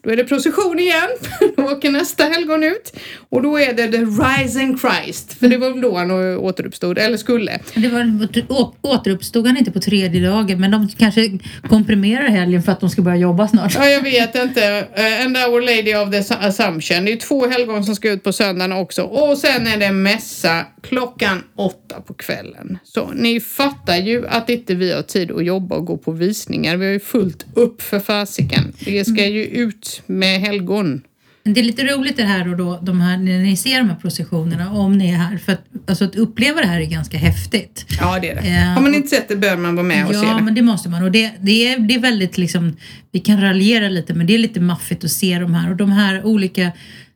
[0.04, 1.10] då är det procession igen.
[1.58, 2.94] Då åker nästa helgon ut.
[3.30, 5.34] Och då är det The Rising Christ.
[5.34, 7.60] För det var väl då han återuppstod, eller skulle.
[7.76, 11.40] Det var, återuppstod han inte på tredje dagen, men de kanske
[11.70, 13.76] komprimerar helgen för att de ska börja jobba snart.
[13.76, 14.88] Ja, jag vet inte.
[14.98, 17.06] Uh, and Our Lady of the Assumption.
[17.06, 19.04] Det är två helgon som ska ut på söndagen också.
[19.04, 22.78] Och sen är det mässa klockan åtta på kvällen.
[22.84, 26.78] Så ni fattar ju att inte vi har tid att jobba och gå på visningar.
[26.78, 28.74] Vi har ju fullt upp för fasiken.
[28.80, 31.02] Det ska ju ut med helgon.
[31.46, 33.96] Det är lite roligt det här och då, de här, när ni ser de här
[33.96, 35.38] processionerna, om ni är här.
[35.38, 37.86] För att, alltså, att uppleva det här är ganska häftigt.
[38.00, 38.48] Ja, det är det.
[38.50, 40.42] Ja, Har man inte sett det bör man vara med och se Ja, det.
[40.44, 41.04] men det måste man.
[41.04, 42.78] Och det, det, är, det är väldigt liksom,
[43.12, 45.70] vi kan raljera lite, men det är lite maffigt att se de här.
[45.72, 46.72] Och de här olika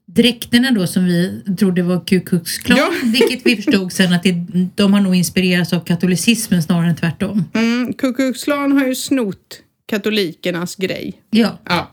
[0.05, 2.89] dräkterna då som vi trodde var Ku Klux Klan, Ja.
[3.03, 4.33] vilket vi förstod sen att det,
[4.75, 7.45] de har nog inspirerats av katolicismen snarare än tvärtom.
[7.53, 11.13] Mm, Ku Klux Klan har ju snott katolikernas grej.
[11.29, 11.91] Ja, Ja.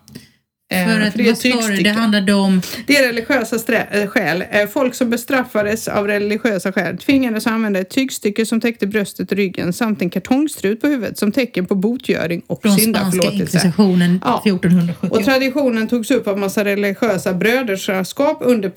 [0.75, 1.91] Eh, för att det är vad du, det tygstycke.
[1.93, 3.57] handlade om Det är religiösa
[3.91, 4.45] äh, skäl.
[4.51, 9.37] Eh, Folk som bestraffades av religiösa skäl tvingades använda ett tygstycke som täckte bröstet och
[9.37, 13.43] ryggen samt en kartongstrut på huvudet som tecken på botgöring och från spanska syndaförlåtelse.
[13.43, 14.43] inkvisitionen Ja.
[14.47, 15.09] 1470.
[15.19, 18.69] Och traditionen togs upp av massa religiösa brödraskap under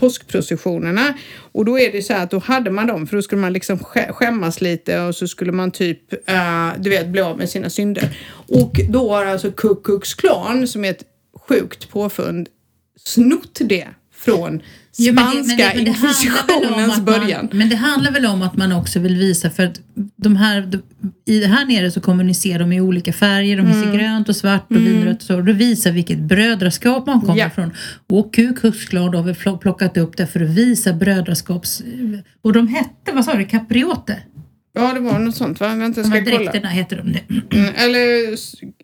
[0.00, 1.14] påskprocessionerna.
[1.52, 3.52] Och då är det så här att då hade man dem för då skulle man
[3.52, 7.48] liksom skä- skämmas lite och så skulle man typ, eh, du vet, bli av med
[7.50, 8.16] sina synder.
[8.48, 11.02] Och då har alltså Ku Klux Klan, som är ett
[11.48, 12.48] sjukt påfund,
[13.04, 14.62] snott det från
[14.98, 17.48] Jo, men det- men spanska det- men det inkvisitionens början.
[17.50, 19.80] Man, men det handlar väl om att man också vill visa för att
[20.16, 20.82] de här, de,
[21.32, 23.56] i, här nere så kommunicerar de i olika färger.
[23.56, 23.96] De Mm.
[23.96, 25.36] grönt och svart och vinrött och så.
[25.36, 27.46] Och det visar vilket brödraskap man kommer Ja.
[27.46, 27.70] ifrån.
[28.08, 31.82] Och Ku Klux Klan har pl- plockat upp det för att visa brödraskaps...
[32.42, 34.18] Och de hette, vad sa du, capriote?
[34.76, 35.74] Ja, det var något sånt va?
[35.74, 36.38] Vänta, De ska här jag kolla.
[36.38, 37.56] dräkterna heter de det.
[37.56, 38.36] Mm, eller,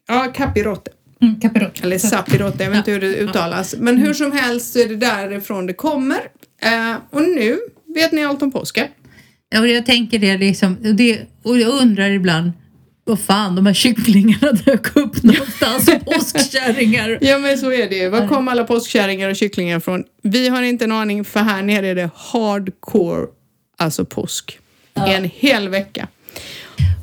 [0.09, 0.91] ja, capirote.
[1.23, 1.83] Mm, capirote.
[1.83, 3.75] Eller sapirote, jag vet inte hur det uttalas.
[3.79, 6.19] Men hur som helst så är det därifrån det kommer.
[6.63, 7.59] Eh, och nu
[7.95, 8.87] vet ni allt om påsken.
[9.51, 12.53] Ja, och jag tänker det liksom, och, det, och jag undrar ibland,
[13.05, 17.19] vad fan, de här kycklingarna dök upp någonstans, påskkärringar.
[17.21, 18.09] Ja men så är det ju.
[18.09, 20.05] Var kom alla påskkärringar och kycklingar ifrån?
[20.23, 23.27] Vi har inte en aning för här nere är det hardcore,
[23.79, 24.59] alltså påsk.
[24.95, 26.09] En hel vecka.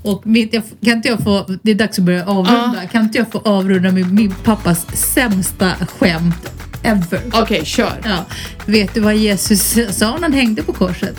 [0.03, 3.17] Och mitt, jag, kan inte jag få, det är dags att börja avrunda, kan inte
[3.17, 6.51] jag få avrunda med min pappas sämsta skämt
[6.83, 7.21] ever?
[7.33, 8.01] Okej, kör.
[8.03, 8.25] Ja,
[8.65, 11.17] vet du vad Jesus sa när han hängde på korset?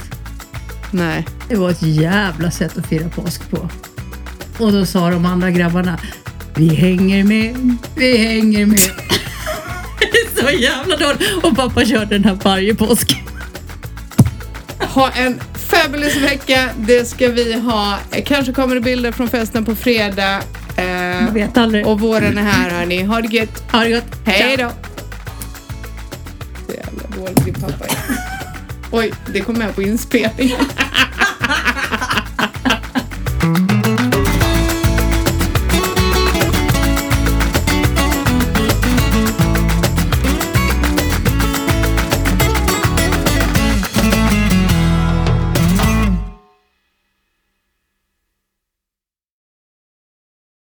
[0.90, 1.26] Nej.
[1.48, 3.68] Det var ett jävla sätt att fira påsk på.
[4.58, 5.98] Och då sa de andra grabbarna,
[6.54, 8.90] vi hänger med, vi hänger med.
[9.98, 11.44] Det är så jävla dåligt.
[11.44, 13.22] Och pappa körde den här varje påsk.
[14.78, 15.40] Ha en
[15.82, 16.68] fabulous vecka.
[16.76, 17.98] Det ska vi ha.
[18.24, 20.42] Kanske kommer det bilder från festen på fredag.
[20.76, 21.86] Eh, Man vet aldrig.
[21.86, 23.02] och våren är här hörni.
[23.02, 23.62] Ha det gött.
[23.72, 24.04] Ha det gott.
[24.24, 24.70] Hej då!
[26.66, 27.96] Så jävla dålig din pappa är.
[28.90, 30.56] Oj, det kom med på inspelningen.